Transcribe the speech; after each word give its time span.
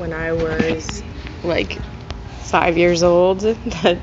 when 0.00 0.14
I 0.14 0.32
was 0.32 1.02
like 1.44 1.78
five 2.44 2.78
years 2.78 3.02
old 3.02 3.40
that 3.40 3.98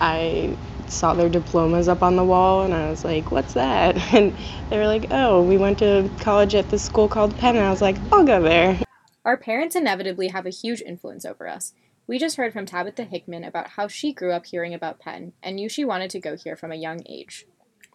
I 0.00 0.56
saw 0.86 1.12
their 1.14 1.28
diplomas 1.28 1.88
up 1.88 2.02
on 2.02 2.16
the 2.16 2.24
wall 2.24 2.62
and 2.62 2.72
I 2.72 2.88
was 2.88 3.04
like, 3.04 3.30
what's 3.30 3.54
that? 3.54 3.96
And 4.14 4.34
they 4.70 4.78
were 4.78 4.86
like, 4.86 5.06
oh, 5.10 5.42
we 5.42 5.58
went 5.58 5.80
to 5.80 6.08
college 6.20 6.54
at 6.54 6.70
this 6.70 6.84
school 6.84 7.08
called 7.08 7.36
Penn. 7.36 7.56
And 7.56 7.66
I 7.66 7.70
was 7.70 7.82
like, 7.82 7.96
I'll 8.12 8.24
go 8.24 8.40
there. 8.40 8.78
Our 9.24 9.36
parents 9.36 9.74
inevitably 9.74 10.28
have 10.28 10.46
a 10.46 10.50
huge 10.50 10.80
influence 10.80 11.24
over 11.24 11.48
us. 11.48 11.74
We 12.06 12.18
just 12.18 12.36
heard 12.36 12.52
from 12.52 12.66
Tabitha 12.66 13.04
Hickman 13.04 13.44
about 13.44 13.70
how 13.70 13.88
she 13.88 14.12
grew 14.12 14.32
up 14.32 14.46
hearing 14.46 14.72
about 14.72 15.00
Penn 15.00 15.32
and 15.42 15.56
knew 15.56 15.68
she 15.68 15.84
wanted 15.84 16.10
to 16.10 16.20
go 16.20 16.36
here 16.36 16.56
from 16.56 16.72
a 16.72 16.76
young 16.76 17.02
age. 17.08 17.46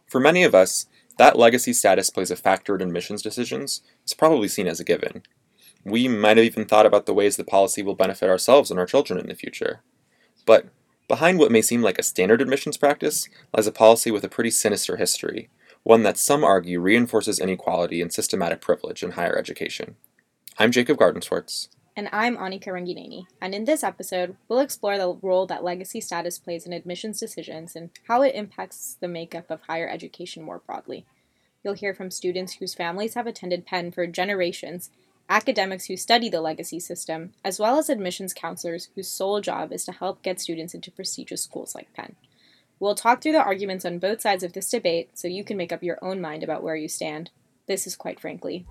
For 0.07 0.19
many 0.19 0.43
of 0.43 0.53
us, 0.53 0.87
that 1.17 1.37
legacy 1.37 1.73
status 1.73 2.09
plays 2.09 2.31
a 2.31 2.35
factor 2.35 2.75
in 2.75 2.81
admissions 2.81 3.21
decisions. 3.21 3.81
It's 4.03 4.13
probably 4.13 4.49
seen 4.49 4.67
as 4.67 4.79
a 4.79 4.85
given. 4.85 5.23
We 5.85 6.07
might 6.07 6.37
have 6.37 6.45
even 6.45 6.65
thought 6.65 6.87
about 6.87 7.05
the 7.05 7.13
ways 7.13 7.37
the 7.37 7.43
policy 7.43 7.83
will 7.83 7.95
benefit 7.95 8.27
ourselves 8.27 8.71
and 8.71 8.79
our 8.79 8.87
children 8.87 9.19
in 9.19 9.27
the 9.27 9.35
future. 9.35 9.81
But 10.45 10.65
behind 11.07 11.37
what 11.37 11.51
may 11.51 11.61
seem 11.61 11.83
like 11.83 11.99
a 11.99 12.03
standard 12.03 12.41
admissions 12.41 12.75
practice 12.75 13.29
lies 13.55 13.67
a 13.67 13.71
policy 13.71 14.09
with 14.09 14.23
a 14.23 14.29
pretty 14.29 14.49
sinister 14.49 14.97
history, 14.97 15.49
one 15.83 16.01
that 16.01 16.17
some 16.17 16.43
argue 16.43 16.79
reinforces 16.81 17.39
inequality 17.39 18.01
and 18.01 18.11
systematic 18.11 18.61
privilege 18.61 19.03
in 19.03 19.11
higher 19.11 19.37
education. 19.37 19.95
I'm 20.57 20.71
Jacob 20.71 20.97
Gardenswartz. 20.97 21.67
And 21.95 22.09
I'm 22.11 22.35
Anika 22.35 22.69
Rangineni. 22.69 23.27
And 23.39 23.53
in 23.53 23.65
this 23.65 23.83
episode, 23.83 24.35
we'll 24.49 24.59
explore 24.59 24.97
the 24.97 25.17
role 25.21 25.45
that 25.45 25.63
legacy 25.63 26.01
status 26.01 26.39
plays 26.39 26.65
in 26.65 26.73
admissions 26.73 27.19
decisions 27.19 27.75
and 27.75 27.91
how 28.07 28.23
it 28.23 28.33
impacts 28.33 28.97
the 28.99 29.07
makeup 29.07 29.51
of 29.51 29.61
higher 29.61 29.87
education 29.87 30.41
more 30.41 30.63
broadly. 30.65 31.05
You'll 31.63 31.75
hear 31.75 31.93
from 31.93 32.11
students 32.11 32.53
whose 32.53 32.73
families 32.73 33.13
have 33.13 33.27
attended 33.27 33.65
Penn 33.65 33.91
for 33.91 34.07
generations, 34.07 34.89
academics 35.29 35.85
who 35.85 35.97
study 35.97 36.29
the 36.29 36.41
legacy 36.41 36.79
system, 36.79 37.33
as 37.43 37.59
well 37.59 37.77
as 37.77 37.89
admissions 37.89 38.33
counselors 38.33 38.89
whose 38.95 39.07
sole 39.07 39.41
job 39.41 39.71
is 39.71 39.85
to 39.85 39.91
help 39.91 40.21
get 40.21 40.39
students 40.39 40.73
into 40.73 40.91
prestigious 40.91 41.41
schools 41.41 41.75
like 41.75 41.93
Penn. 41.93 42.15
We'll 42.79 42.95
talk 42.95 43.21
through 43.21 43.31
the 43.31 43.43
arguments 43.43 43.85
on 43.85 43.99
both 43.99 44.21
sides 44.21 44.43
of 44.43 44.53
this 44.53 44.69
debate 44.69 45.09
so 45.13 45.27
you 45.27 45.43
can 45.43 45.57
make 45.57 45.71
up 45.71 45.83
your 45.83 45.97
own 46.01 46.19
mind 46.19 46.43
about 46.43 46.61
where 46.61 46.75
you 46.75 46.89
stand. 46.89 47.31
This 47.67 47.87
is 47.87 47.95
quite 47.95 48.19
frankly. 48.19 48.65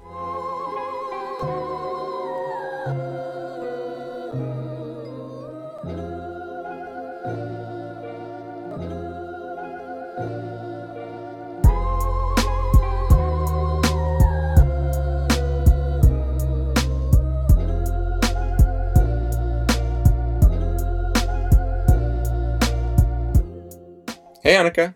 Hey, 24.55 24.60
Anika. 24.60 24.94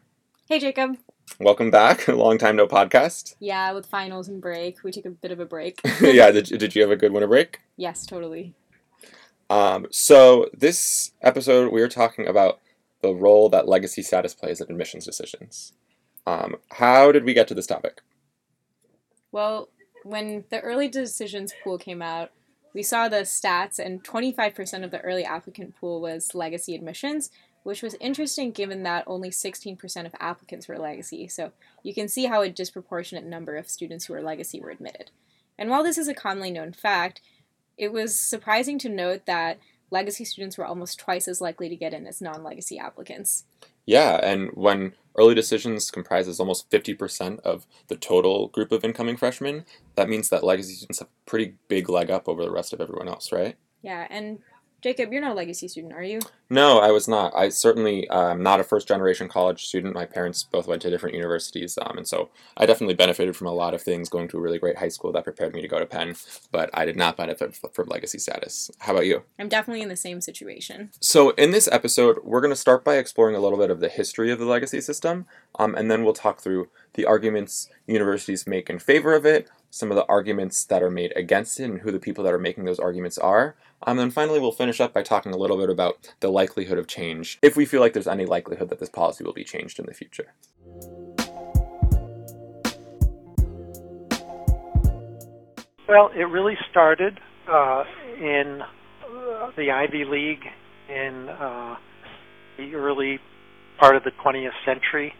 Hey, 0.49 0.61
Jacob. 0.61 0.99
Welcome 1.41 1.69
back. 1.69 2.07
Long 2.09 2.39
time 2.39 2.55
no 2.55 2.69
podcast. 2.69 3.35
Yeah, 3.41 3.73
with 3.73 3.87
finals 3.87 4.29
and 4.29 4.41
break, 4.41 4.85
we 4.85 4.93
took 4.93 5.05
a 5.05 5.11
bit 5.11 5.33
of 5.33 5.41
a 5.41 5.47
break. 5.47 5.81
yeah, 6.01 6.31
did, 6.31 6.45
did 6.45 6.77
you 6.77 6.83
have 6.83 6.93
a 6.93 6.97
good 6.97 7.13
winter 7.13 7.27
break? 7.27 7.59
yes, 7.77 8.07
totally. 8.07 8.55
Um, 9.51 9.89
so, 9.91 10.49
this 10.57 11.11
episode, 11.23 11.73
we 11.73 11.83
are 11.83 11.89
talking 11.89 12.29
about 12.29 12.61
the 13.03 13.13
role 13.13 13.49
that 13.49 13.67
legacy 13.67 14.01
status 14.01 14.33
plays 14.33 14.61
in 14.61 14.71
admissions 14.71 15.05
decisions. 15.05 15.73
Um, 16.25 16.55
how 16.75 17.11
did 17.11 17.25
we 17.25 17.35
get 17.35 17.49
to 17.49 17.55
this 17.55 17.67
topic? 17.67 18.03
Well, 19.33 19.71
when 20.05 20.45
the 20.51 20.61
early 20.61 20.87
decisions 20.87 21.53
pool 21.65 21.79
came 21.79 22.01
out, 22.01 22.31
we 22.75 22.85
saw 22.85 23.09
the 23.09 23.23
stats, 23.23 23.81
and 23.81 24.05
25% 24.05 24.85
of 24.85 24.93
the 24.93 25.01
early 25.01 25.25
applicant 25.25 25.75
pool 25.75 26.01
was 26.01 26.33
legacy 26.33 26.77
admissions, 26.77 27.31
which 27.63 27.83
was 27.83 27.97
interesting 28.01 28.51
given 28.51 28.83
that 28.83 29.05
only 29.07 29.31
16% 29.31 30.07
of 30.07 30.15
applicants 30.21 30.69
were 30.69 30.79
legacy. 30.79 31.29
So 31.29 31.53
you 31.83 31.95
can 31.95 32.09
see 32.09 32.27
how 32.27 32.43
a 32.43 32.49
disproportionate 32.49 33.25
number 33.25 33.57
of 33.57 33.69
students 33.69 34.07
who 34.07 34.15
were 34.15 34.23
legacy 34.23 34.61
were 34.61 34.71
admitted. 34.71 35.11
And 35.59 35.71
while 35.71 35.83
this 35.83 35.99
is 35.99 36.09
a 36.09 36.15
commonly 36.15 36.51
known 36.51 36.73
fact, 36.73 37.21
it 37.77 37.93
was 37.93 38.19
surprising 38.19 38.79
to 38.81 38.89
note 38.89 39.27
that 39.27 39.59
legacy 39.91 40.25
students 40.25 40.59
were 40.59 40.67
almost 40.67 40.99
twice 40.99 41.29
as 41.29 41.41
likely 41.41 41.69
to 41.69 41.77
get 41.77 41.95
in 41.95 42.07
as 42.07 42.21
non 42.21 42.43
legacy 42.43 42.79
applicants. 42.79 43.45
Yeah, 43.87 44.21
and 44.23 44.51
when 44.53 44.93
early 45.17 45.35
decisions 45.35 45.91
comprises 45.91 46.39
almost 46.39 46.71
50% 46.71 47.41
of 47.41 47.67
the 47.87 47.97
total 47.97 48.49
group 48.49 48.71
of 48.71 48.85
incoming 48.85 49.17
freshmen, 49.17 49.65
that 49.95 50.09
means 50.09 50.29
that 50.29 50.45
legacy 50.45 50.75
students 50.75 50.99
have 50.99 51.09
a 51.09 51.31
pretty 51.31 51.55
big 51.69 51.89
leg 51.89 52.11
up 52.11 52.29
over 52.29 52.43
the 52.43 52.51
rest 52.51 52.73
of 52.73 52.81
everyone 52.81 53.09
else, 53.09 53.33
right? 53.33 53.57
Yeah, 53.81 54.07
and 54.11 54.41
Jacob, 54.81 55.13
you're 55.13 55.21
not 55.21 55.33
a 55.33 55.35
legacy 55.35 55.67
student, 55.67 55.93
are 55.93 56.05
you? 56.05 56.21
No, 56.51 56.79
I 56.79 56.93
was 56.93 57.09
not. 57.09 57.35
I 57.35 57.49
certainly 57.49 58.09
am 58.11 58.19
um, 58.19 58.43
not 58.45 58.61
a 58.61 58.65
first 58.65 58.87
generation 58.87 59.29
college 59.29 59.67
student. 59.67 59.93
My 59.93 60.07
parents 60.07 60.45
both 60.45 60.69
went 60.69 60.83
to 60.83 60.91
different 60.91 61.17
universities, 61.17 61.77
um, 61.83 61.99
and 61.99 62.07
so 62.07 62.31
I 62.57 62.65
definitely 62.65 62.95
benefited 62.95 63.35
from 63.35 63.49
a 63.49 63.53
lot 63.53 63.75
of 63.75 63.83
things 63.83 64.09
going 64.09 64.29
to 64.29 64.39
a 64.39 64.41
really 64.41 64.61
great 64.61 64.79
high 64.79 64.89
school 64.89 65.11
that 65.13 65.25
prepared 65.25 65.53
me 65.53 65.63
to 65.63 65.69
go 65.69 65.81
to 65.81 65.85
Penn, 65.85 66.15
but 66.53 66.71
I 66.73 66.85
did 66.85 66.97
not 66.97 67.17
benefit 67.17 67.59
from 67.73 67.89
legacy 67.89 68.19
status. 68.19 68.71
How 68.79 68.93
about 68.93 69.07
you? 69.07 69.25
I'm 69.39 69.49
definitely 69.49 69.83
in 69.83 69.89
the 69.89 69.97
same 69.97 70.21
situation. 70.21 70.91
So, 71.01 71.31
in 71.31 71.51
this 71.51 71.69
episode, 71.73 72.19
we're 72.23 72.41
going 72.41 72.53
to 72.53 72.57
start 72.57 72.85
by 72.85 72.99
exploring 72.99 73.35
a 73.35 73.41
little 73.41 73.59
bit 73.59 73.71
of 73.71 73.81
the 73.81 73.89
history 73.89 74.31
of 74.31 74.39
the 74.39 74.47
legacy 74.47 74.81
system, 74.81 75.27
um, 75.59 75.75
and 75.75 75.91
then 75.91 76.05
we'll 76.05 76.15
talk 76.15 76.41
through 76.41 76.69
the 76.99 77.07
arguments 77.07 77.71
universities 77.87 78.45
make 78.45 78.69
in 78.69 78.81
favor 78.81 79.15
of 79.15 79.25
it, 79.25 79.49
some 79.71 79.93
of 79.93 79.97
the 79.97 80.05
arguments 80.07 80.65
that 80.65 80.83
are 80.83 80.91
made 80.91 81.13
against 81.15 81.61
it, 81.61 81.65
and 81.65 81.83
who 81.83 81.93
the 81.93 82.01
people 82.01 82.25
that 82.25 82.35
are 82.35 82.41
making 82.41 82.65
those 82.65 82.81
arguments 82.81 83.17
are. 83.19 83.55
Um, 83.85 83.93
and 83.93 84.01
then 84.01 84.11
finally, 84.11 84.41
we'll 84.41 84.51
finish 84.51 84.81
up 84.81 84.93
by 84.93 85.05
talking 85.05 85.33
a 85.33 85.37
little 85.37 85.57
bit 85.57 85.71
about 85.71 86.13
the 86.19 86.29
likelihood 86.29 86.77
of 86.77 86.89
change, 86.89 87.39
if 87.41 87.57
we 87.57 87.65
feel 87.65 87.81
like 87.81 87.93
there's 87.93 88.09
any 88.09 88.27
likelihood 88.27 88.69
that 88.71 88.81
this 88.81 88.89
policy 88.89 89.23
will 89.23 89.33
be 89.33 89.45
changed 89.45 89.79
in 89.79 89.87
the 89.87 89.95
future. 89.95 90.33
Well, 95.89 96.11
it 96.17 96.25
really 96.25 96.59
started 96.69 97.21
uh, 97.49 97.85
in 98.21 98.61
uh, 98.61 99.53
the 99.57 99.71
Ivy 99.71 100.05
League 100.05 100.45
in 100.89 101.29
uh, 101.29 101.77
the 102.57 102.75
early 102.75 103.21
part 103.79 103.95
of 103.95 104.03
the 104.03 104.11
20th 104.11 104.51
century. 104.67 105.15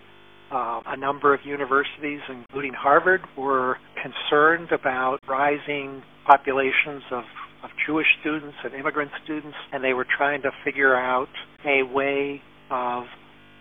Uh, 0.51 0.81
a 0.87 0.97
number 0.97 1.35
of 1.35 1.41
universities, 1.45 2.21
including 2.29 2.73
Harvard, 2.73 3.21
were 3.37 3.77
concerned 4.03 4.73
about 4.73 5.19
rising 5.29 6.03
populations 6.27 7.03
of, 7.11 7.25
of 7.63 7.71
Jewish 7.87 8.07
students 8.21 8.57
and 8.65 8.73
immigrant 8.73 9.11
students, 9.25 9.57
and 9.73 9.85
they 9.85 9.93
were 9.93 10.07
trying 10.17 10.41
to 10.43 10.51
figure 10.65 10.97
out 10.97 11.29
a 11.67 11.83
way 11.83 12.41
of 12.71 13.05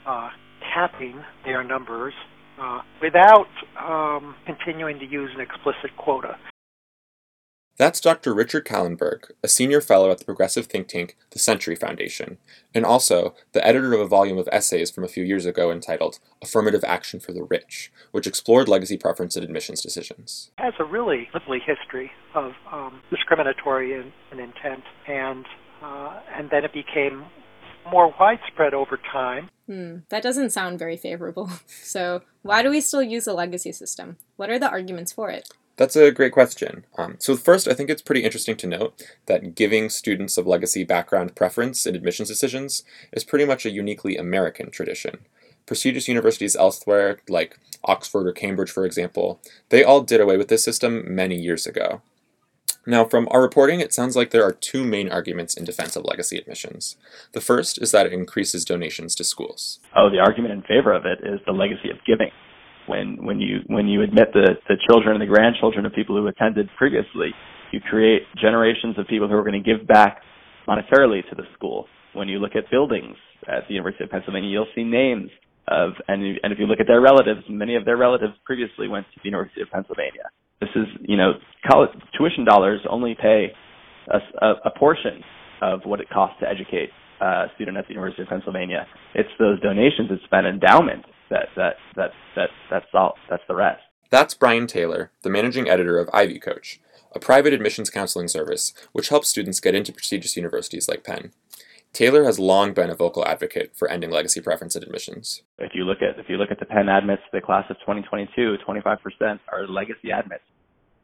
uh, 0.06 0.30
capping 0.74 1.22
their 1.44 1.64
numbers 1.64 2.14
uh, 2.62 2.80
without 3.02 3.48
um, 3.80 4.36
continuing 4.46 4.98
to 5.00 5.06
use 5.06 5.30
an 5.36 5.42
explicit 5.42 5.92
quota. 5.98 6.38
That's 7.78 8.02
Dr. 8.02 8.34
Richard 8.34 8.66
Kahlenberg, 8.66 9.30
a 9.44 9.48
senior 9.48 9.82
fellow 9.82 10.10
at 10.10 10.18
the 10.18 10.26
progressive 10.26 10.66
think 10.66 10.88
tank 10.88 11.16
the 11.30 11.38
Century 11.38 11.76
Foundation, 11.76 12.40
and 12.74 12.84
also 12.84 13.36
the 13.52 13.66
editor 13.66 13.94
of 13.94 14.00
a 14.00 14.08
volume 14.08 14.40
of 14.40 14.50
essays 14.52 14.90
from 14.90 15.04
a 15.04 15.08
few 15.08 15.24
years 15.24 15.46
ago 15.46 15.72
entitled 15.72 16.18
Affirmative 16.42 16.84
Action 16.84 17.20
for 17.20 17.34
the 17.34 17.44
Rich, 17.44 17.92
which 18.12 18.26
explored 18.26 18.68
legacy 18.68 18.98
preference 18.98 19.36
and 19.36 19.46
admissions 19.46 19.82
decisions. 19.82 20.50
It 20.58 20.64
has 20.64 20.74
a 20.80 20.86
really 20.86 21.30
lovely 21.36 21.60
history 21.60 22.12
of 22.34 22.54
um, 22.72 23.00
discriminatory 23.12 23.94
in, 23.94 24.12
in, 24.32 24.40
intent, 24.40 24.84
and, 25.08 25.46
uh, 25.84 26.20
and 26.36 26.50
then 26.50 26.66
it 26.66 26.74
became 26.74 27.26
more 27.92 28.12
widespread 28.20 28.74
over 28.74 29.00
time. 29.12 29.50
Hmm, 29.68 29.98
that 30.10 30.24
doesn't 30.24 30.50
sound 30.50 30.80
very 30.80 30.98
favorable. 30.98 31.52
So, 31.68 32.22
why 32.42 32.64
do 32.64 32.70
we 32.70 32.82
still 32.82 33.02
use 33.04 33.28
a 33.28 33.34
legacy 33.34 33.72
system? 33.72 34.18
What 34.36 34.50
are 34.50 34.60
the 34.60 34.70
arguments 34.70 35.14
for 35.14 35.30
it? 35.30 35.50
That's 35.78 35.96
a 35.96 36.12
great 36.12 36.32
question. 36.32 36.86
Um, 36.98 37.16
so, 37.20 37.36
first, 37.36 37.68
I 37.68 37.74
think 37.74 37.90
it's 37.90 38.02
pretty 38.02 38.24
interesting 38.24 38.58
to 38.58 38.68
note 38.68 39.02
that 39.28 39.56
giving 39.56 39.90
students 39.90 40.38
of 40.38 40.48
legacy 40.48 40.84
background 40.84 41.36
preference 41.36 41.86
in 41.86 41.96
admissions 41.96 42.28
decisions 42.28 42.84
is 43.12 43.24
pretty 43.24 43.46
much 43.46 43.66
a 43.66 43.70
uniquely 43.70 44.18
American 44.18 44.72
tradition. 44.72 45.20
Prestigious 45.68 46.08
universities 46.08 46.56
elsewhere, 46.56 47.20
like 47.30 47.60
Oxford 47.84 48.28
or 48.28 48.32
Cambridge, 48.32 48.72
for 48.72 48.86
example, 48.86 49.40
they 49.70 49.84
all 49.84 50.02
did 50.02 50.20
away 50.20 50.36
with 50.36 50.48
this 50.48 50.64
system 50.64 51.04
many 51.14 51.36
years 51.36 51.68
ago. 51.68 52.02
Now, 52.88 53.04
from 53.04 53.28
our 53.32 53.42
reporting, 53.42 53.82
it 53.82 53.94
sounds 53.94 54.16
like 54.16 54.32
there 54.32 54.46
are 54.46 54.54
two 54.54 54.86
main 54.86 55.10
arguments 55.10 55.58
in 55.58 55.66
defense 55.66 55.98
of 55.98 56.06
legacy 56.06 56.38
admissions. 56.38 56.96
The 57.34 57.42
first 57.42 57.82
is 57.82 57.92
that 57.92 58.06
it 58.06 58.14
increases 58.14 58.64
donations 58.64 59.14
to 59.16 59.26
schools. 59.26 59.80
Oh, 59.94 60.10
the 60.10 60.20
argument 60.20 60.54
in 60.54 60.62
favor 60.62 60.94
of 60.94 61.06
it 61.06 61.20
is 61.22 61.42
the 61.46 61.52
legacy 61.52 61.90
of 61.90 61.98
giving 62.08 62.32
when 62.88 63.18
when 63.24 63.40
you 63.40 63.60
when 63.68 63.88
you 63.88 64.02
admit 64.02 64.30
the 64.34 64.56
the 64.68 64.76
children 64.90 65.16
and 65.16 65.22
the 65.22 65.32
grandchildren 65.32 65.86
of 65.86 65.94
people 65.94 66.16
who 66.16 66.28
attended 66.28 66.70
previously, 66.78 67.32
you 67.72 67.80
create 67.80 68.24
generations 68.42 68.98
of 68.98 69.08
people 69.08 69.28
who 69.28 69.36
are 69.36 69.44
going 69.44 69.62
to 69.62 69.64
give 69.64 69.88
back 69.88 70.22
monetarily 70.68 71.28
to 71.30 71.36
the 71.36 71.44
school. 71.56 71.86
When 72.14 72.28
you 72.28 72.40
look 72.40 72.56
at 72.56 72.72
buildings 72.72 73.16
at 73.48 73.68
the 73.68 73.76
University 73.76 74.04
of 74.04 74.10
Pennsylvania, 74.10 74.50
you'll 74.50 74.74
see 74.74 74.84
names 74.84 75.30
of 75.68 75.92
and 76.08 76.24
and 76.44 76.54
if 76.54 76.60
you 76.60 76.66
look 76.66 76.80
at 76.80 76.88
their 76.88 77.02
relatives, 77.02 77.42
many 77.50 77.76
of 77.76 77.86
their 77.86 77.98
relatives 77.98 78.34
previously 78.46 78.88
went 78.88 79.06
to 79.14 79.20
the 79.24 79.30
University 79.30 79.62
of 79.62 79.70
Pennsylvania. 79.70 80.32
This 80.60 80.70
is 80.76 80.88
you 81.02 81.18
know 81.18 81.34
college 81.70 81.92
tuition 82.18 82.46
dollars 82.46 82.80
only 82.90 83.16
pay 83.20 83.52
a, 84.08 84.18
a, 84.46 84.54
a 84.66 84.80
portion 84.80 85.24
of 85.62 85.82
what 85.86 86.00
it 86.00 86.10
costs 86.10 86.38
to 86.42 86.50
educate 86.50 86.90
a 87.22 87.46
student 87.56 87.78
at 87.78 87.88
the 87.88 87.94
University 87.94 88.22
of 88.22 88.30
Pennsylvania. 88.30 88.86
It's 89.16 89.30
those 89.40 89.60
donations, 89.62 90.10
it's 90.12 90.24
that 90.32 90.46
endowment 90.46 91.06
that 91.30 91.48
that 91.56 91.76
that 91.96 92.12
that 92.36 92.50
that's 92.70 92.86
all 92.94 93.16
that's 93.30 93.44
the 93.48 93.56
rest. 93.56 93.82
That's 94.10 94.34
Brian 94.34 94.68
Taylor, 94.68 95.12
the 95.24 95.30
managing 95.30 95.68
editor 95.68 96.00
of 96.00 96.10
Ivy 96.14 96.40
Coach, 96.40 96.80
a 97.14 97.20
private 97.20 97.54
admissions 97.54 97.90
counseling 97.90 98.28
service 98.28 98.74
which 98.92 99.10
helps 99.10 99.28
students 99.28 99.60
get 99.60 99.76
into 99.76 99.92
prestigious 99.92 100.38
universities 100.38 100.88
like 100.88 101.04
Penn. 101.04 101.32
Taylor 101.94 102.26
has 102.26 102.38
long 102.38 102.74
been 102.74 102.90
a 102.90 102.96
vocal 102.96 103.26
advocate 103.26 103.72
for 103.76 103.90
ending 103.90 104.12
legacy 104.12 104.42
preference 104.42 104.76
in 104.76 104.84
admissions. 104.84 105.42
If 105.58 105.72
you 105.74 105.84
look 105.84 106.00
at 106.02 106.20
if 106.20 106.30
you 106.30 106.38
look 106.38 106.52
at 106.52 106.60
the 106.60 106.66
Penn 106.66 106.90
admits, 106.90 107.24
the 107.34 107.42
class 107.42 107.66
of 107.70 107.78
2022, 107.80 108.58
25% 108.68 109.40
are 109.52 109.68
legacy 109.68 110.12
admits. 110.12 110.44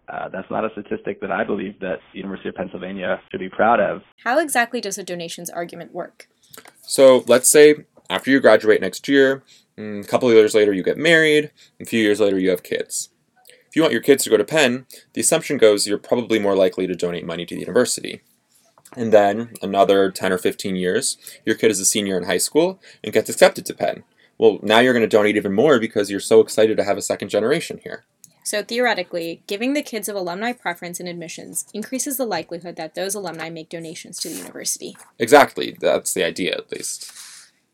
Uh, 0.09 0.29
that's 0.29 0.49
not 0.51 0.65
a 0.65 0.69
statistic 0.71 1.21
that 1.21 1.31
I 1.31 1.43
believe 1.43 1.79
that 1.79 1.99
the 2.11 2.19
University 2.19 2.49
of 2.49 2.55
Pennsylvania 2.55 3.21
should 3.31 3.39
be 3.39 3.49
proud 3.49 3.79
of. 3.79 4.01
How 4.23 4.39
exactly 4.39 4.81
does 4.81 4.97
a 4.97 5.03
donations 5.03 5.49
argument 5.49 5.93
work? 5.93 6.27
So 6.81 7.23
let's 7.27 7.49
say 7.49 7.85
after 8.09 8.29
you 8.29 8.39
graduate 8.39 8.81
next 8.81 9.07
year, 9.07 9.43
mm, 9.77 10.03
a 10.03 10.07
couple 10.07 10.29
of 10.29 10.35
years 10.35 10.53
later 10.53 10.73
you 10.73 10.83
get 10.83 10.97
married, 10.97 11.51
a 11.79 11.85
few 11.85 12.01
years 12.01 12.19
later 12.19 12.37
you 12.37 12.49
have 12.49 12.63
kids. 12.63 13.09
If 13.67 13.75
you 13.75 13.81
want 13.81 13.93
your 13.93 14.01
kids 14.01 14.23
to 14.23 14.29
go 14.29 14.37
to 14.37 14.43
Penn, 14.43 14.85
the 15.13 15.21
assumption 15.21 15.57
goes 15.57 15.87
you're 15.87 15.97
probably 15.97 16.37
more 16.37 16.55
likely 16.55 16.85
to 16.85 16.95
donate 16.95 17.25
money 17.25 17.45
to 17.45 17.55
the 17.55 17.61
university. 17.61 18.21
And 18.95 19.11
then 19.11 19.53
another 19.61 20.11
10 20.11 20.31
or 20.31 20.37
15 20.37 20.75
years, 20.75 21.17
your 21.45 21.55
kid 21.55 21.71
is 21.71 21.79
a 21.79 21.85
senior 21.85 22.17
in 22.17 22.25
high 22.25 22.37
school 22.37 22.79
and 23.03 23.13
gets 23.13 23.29
accepted 23.29 23.65
to 23.65 23.73
Penn. 23.73 24.03
Well, 24.37 24.59
now 24.61 24.79
you're 24.79 24.93
going 24.93 25.01
to 25.01 25.07
donate 25.07 25.37
even 25.37 25.53
more 25.53 25.79
because 25.79 26.11
you're 26.11 26.19
so 26.19 26.39
excited 26.39 26.77
to 26.77 26.83
have 26.83 26.97
a 26.97 27.01
second 27.01 27.29
generation 27.29 27.79
here. 27.83 28.05
So 28.43 28.61
theoretically, 28.61 29.41
giving 29.47 29.73
the 29.73 29.81
kids 29.81 30.09
of 30.09 30.15
alumni 30.15 30.51
preference 30.51 30.99
in 30.99 31.07
admissions 31.07 31.65
increases 31.73 32.17
the 32.17 32.25
likelihood 32.25 32.75
that 32.75 32.95
those 32.95 33.15
alumni 33.15 33.49
make 33.49 33.69
donations 33.69 34.19
to 34.19 34.29
the 34.29 34.35
university. 34.35 34.95
Exactly. 35.17 35.77
That's 35.79 36.13
the 36.13 36.23
idea, 36.23 36.53
at 36.53 36.71
least. 36.71 37.11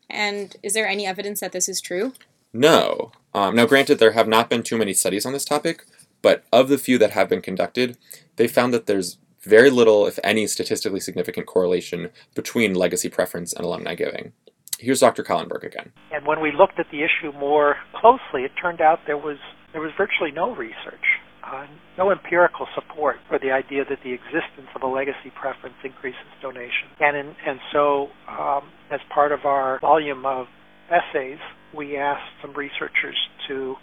And 0.08 0.56
is 0.62 0.74
there 0.74 0.88
any 0.88 1.06
evidence 1.06 1.40
that 1.40 1.52
this 1.52 1.68
is 1.68 1.80
true? 1.80 2.12
No. 2.52 3.12
Um, 3.34 3.54
now, 3.56 3.66
granted, 3.66 3.98
there 3.98 4.12
have 4.12 4.28
not 4.28 4.50
been 4.50 4.62
too 4.62 4.76
many 4.76 4.92
studies 4.92 5.24
on 5.24 5.32
this 5.32 5.44
topic, 5.44 5.84
but 6.22 6.44
of 6.52 6.68
the 6.68 6.78
few 6.78 6.98
that 6.98 7.12
have 7.12 7.28
been 7.28 7.42
conducted, 7.42 7.96
they 8.36 8.48
found 8.48 8.74
that 8.74 8.86
there's 8.86 9.18
very 9.42 9.70
little, 9.70 10.06
if 10.06 10.18
any, 10.22 10.46
statistically 10.46 11.00
significant 11.00 11.46
correlation 11.46 12.10
between 12.34 12.74
legacy 12.74 13.08
preference 13.08 13.52
and 13.52 13.64
alumni 13.64 13.94
giving. 13.94 14.32
Here's 14.78 15.00
Dr. 15.00 15.22
Kahlenberg 15.22 15.64
again. 15.64 15.92
And 16.10 16.26
when 16.26 16.40
we 16.40 16.52
looked 16.52 16.78
at 16.78 16.86
the 16.90 17.02
issue 17.02 17.32
more 17.38 17.76
closely, 17.94 18.44
it 18.44 18.52
turned 18.60 18.80
out 18.80 19.00
there 19.06 19.18
was 19.18 19.38
there 19.72 19.80
was 19.80 19.92
virtually 19.96 20.32
no 20.32 20.54
research, 20.54 21.04
uh, 21.46 21.66
no 21.96 22.10
empirical 22.10 22.66
support 22.74 23.16
for 23.28 23.38
the 23.38 23.50
idea 23.50 23.84
that 23.88 23.98
the 24.04 24.12
existence 24.12 24.68
of 24.74 24.82
a 24.82 24.86
legacy 24.86 25.30
preference 25.40 25.76
increases 25.84 26.20
donation. 26.42 26.88
And 26.98 27.16
in, 27.16 27.34
and 27.46 27.60
so, 27.72 28.08
um, 28.28 28.70
as 28.90 29.00
part 29.12 29.32
of 29.32 29.44
our 29.44 29.78
volume 29.80 30.26
of 30.26 30.46
essays, 30.90 31.38
we 31.72 31.96
asked 31.96 32.30
some 32.42 32.52
researchers 32.52 33.16
to 33.48 33.76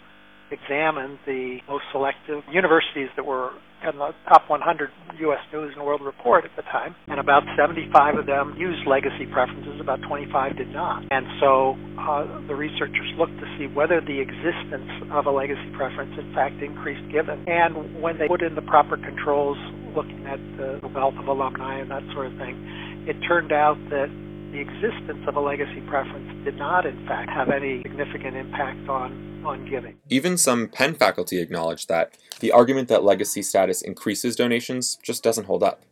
examine 0.50 1.18
the 1.26 1.58
most 1.68 1.84
selective 1.92 2.42
universities 2.50 3.08
that 3.16 3.24
were 3.24 3.52
in 3.82 3.98
the 3.98 4.10
top 4.26 4.50
100 4.50 4.90
U.S. 5.20 5.38
News 5.52 5.72
and 5.76 5.86
World 5.86 6.02
Report 6.02 6.44
at 6.44 6.50
the 6.56 6.62
time, 6.62 6.96
and 7.06 7.20
about 7.20 7.42
75 7.56 8.18
of 8.18 8.26
them 8.26 8.56
used 8.58 8.86
legacy 8.86 9.26
preferences, 9.30 9.80
about 9.80 10.00
25 10.02 10.56
did 10.56 10.68
not. 10.68 11.04
And 11.10 11.26
so 11.40 11.78
uh, 11.98 12.26
the 12.48 12.54
researchers 12.54 13.06
looked 13.16 13.38
to 13.38 13.46
see 13.58 13.66
whether 13.70 14.00
the 14.00 14.18
existence 14.18 14.90
of 15.12 15.26
a 15.26 15.30
legacy 15.30 15.70
preference 15.76 16.14
in 16.18 16.34
fact 16.34 16.58
increased 16.62 17.06
given. 17.12 17.44
And 17.46 18.02
when 18.02 18.18
they 18.18 18.26
put 18.26 18.42
in 18.42 18.54
the 18.54 18.66
proper 18.66 18.96
controls, 18.96 19.58
looking 19.94 20.26
at 20.26 20.40
the 20.58 20.80
wealth 20.94 21.14
of 21.18 21.28
alumni 21.28 21.78
and 21.78 21.90
that 21.90 22.02
sort 22.14 22.26
of 22.26 22.34
thing, 22.38 22.58
it 23.06 23.16
turned 23.26 23.52
out 23.52 23.78
that 23.90 24.10
the 24.52 24.60
existence 24.60 25.26
of 25.26 25.36
a 25.36 25.40
legacy 25.40 25.80
preference 25.82 26.44
did 26.44 26.56
not, 26.56 26.86
in 26.86 27.06
fact, 27.06 27.30
have 27.30 27.50
any 27.50 27.82
significant 27.82 28.36
impact 28.36 28.88
on, 28.88 29.42
on 29.44 29.68
giving. 29.68 29.96
Even 30.08 30.38
some 30.38 30.68
Penn 30.68 30.94
faculty 30.94 31.38
acknowledge 31.38 31.86
that 31.86 32.16
the 32.40 32.50
argument 32.50 32.88
that 32.88 33.04
legacy 33.04 33.42
status 33.42 33.82
increases 33.82 34.36
donations 34.36 34.98
just 35.02 35.22
doesn't 35.22 35.44
hold 35.44 35.62
up. 35.62 35.82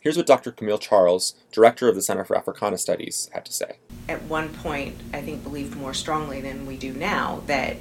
Here's 0.00 0.16
what 0.16 0.26
Dr. 0.26 0.50
Camille 0.50 0.78
Charles, 0.78 1.34
director 1.52 1.88
of 1.88 1.94
the 1.94 2.02
Center 2.02 2.24
for 2.24 2.36
Africana 2.36 2.76
Studies, 2.76 3.30
had 3.32 3.44
to 3.46 3.52
say. 3.52 3.76
At 4.08 4.22
one 4.24 4.48
point, 4.48 4.96
I 5.14 5.22
think 5.22 5.42
believed 5.42 5.76
more 5.76 5.94
strongly 5.94 6.40
than 6.40 6.66
we 6.66 6.76
do 6.76 6.92
now 6.92 7.42
that 7.46 7.76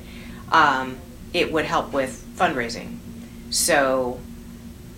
um, 0.51 0.97
it 1.33 1.51
would 1.51 1.65
help 1.65 1.91
with 1.93 2.25
fundraising. 2.37 2.97
So 3.49 4.19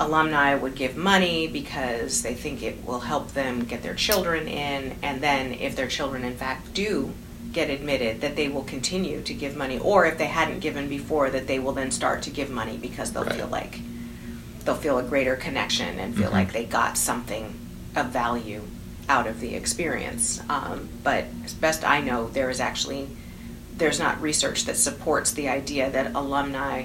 alumni 0.05 0.55
would 0.55 0.75
give 0.75 0.95
money 0.97 1.47
because 1.47 2.21
they 2.23 2.33
think 2.33 2.61
it 2.63 2.85
will 2.85 3.01
help 3.01 3.33
them 3.33 3.63
get 3.65 3.83
their 3.83 3.95
children 3.95 4.47
in, 4.47 4.95
and 5.01 5.21
then 5.21 5.53
if 5.53 5.75
their 5.75 5.87
children 5.87 6.23
in 6.23 6.35
fact 6.35 6.73
do 6.73 7.13
get 7.51 7.69
admitted, 7.69 8.21
that 8.21 8.35
they 8.35 8.47
will 8.47 8.63
continue 8.63 9.21
to 9.21 9.33
give 9.33 9.55
money, 9.55 9.77
or 9.79 10.05
if 10.05 10.17
they 10.17 10.25
hadn't 10.25 10.59
given 10.59 10.89
before, 10.89 11.29
that 11.29 11.45
they 11.47 11.59
will 11.59 11.73
then 11.73 11.91
start 11.91 12.23
to 12.23 12.29
give 12.31 12.49
money 12.49 12.77
because 12.77 13.11
they'll 13.11 13.23
Right. 13.23 13.35
feel 13.35 13.47
like 13.47 13.79
they'll 14.65 14.75
feel 14.75 14.97
a 14.97 15.03
greater 15.03 15.35
connection 15.35 15.99
and 15.99 16.15
feel 16.15 16.29
Mhm. 16.29 16.33
like 16.33 16.53
they 16.53 16.63
got 16.63 16.97
something 16.97 17.53
of 17.95 18.07
value 18.07 18.61
out 19.09 19.27
of 19.27 19.39
the 19.41 19.53
experience. 19.55 20.39
Um, 20.49 20.87
but 21.03 21.25
as 21.43 21.53
best 21.53 21.83
I 21.83 21.99
know, 22.01 22.29
there 22.29 22.49
is 22.49 22.59
actually 22.59 23.09
there's 23.77 23.99
not 23.99 24.21
research 24.21 24.65
that 24.65 24.77
supports 24.77 25.31
the 25.31 25.49
idea 25.49 25.89
that 25.89 26.11
alumni 26.15 26.83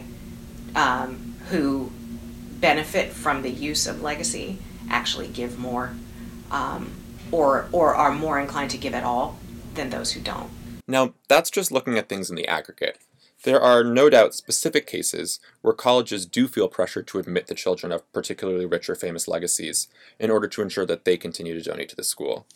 um, 0.74 1.34
who 1.50 1.90
benefit 2.60 3.12
from 3.12 3.42
the 3.42 3.50
use 3.50 3.86
of 3.86 4.02
legacy 4.02 4.58
actually 4.90 5.28
give 5.28 5.58
more 5.58 5.92
um, 6.50 6.90
or 7.30 7.68
or 7.72 7.94
are 7.94 8.12
more 8.12 8.38
inclined 8.38 8.70
to 8.70 8.78
give 8.78 8.94
at 8.94 9.04
all 9.04 9.38
than 9.74 9.90
those 9.90 10.12
who 10.12 10.20
don't. 10.20 10.50
Now, 10.86 11.12
that's 11.28 11.50
just 11.50 11.70
looking 11.70 11.98
at 11.98 12.08
things 12.08 12.30
in 12.30 12.36
the 12.36 12.48
aggregate. 12.48 12.98
There 13.44 13.60
are 13.60 13.84
no 13.84 14.10
doubt 14.10 14.34
specific 14.34 14.86
cases 14.86 15.38
where 15.60 15.72
colleges 15.72 16.26
do 16.26 16.48
feel 16.48 16.66
pressure 16.66 17.02
to 17.02 17.18
admit 17.20 17.46
the 17.46 17.54
children 17.54 17.92
of 17.92 18.10
particularly 18.12 18.66
rich 18.66 18.90
or 18.90 18.96
famous 18.96 19.28
legacies 19.28 19.86
in 20.18 20.30
order 20.30 20.48
to 20.48 20.62
ensure 20.62 20.86
that 20.86 21.04
they 21.04 21.16
continue 21.16 21.54
to 21.54 21.62
donate 21.62 21.88
to 21.90 21.96
the 21.96 22.02
school. 22.02 22.46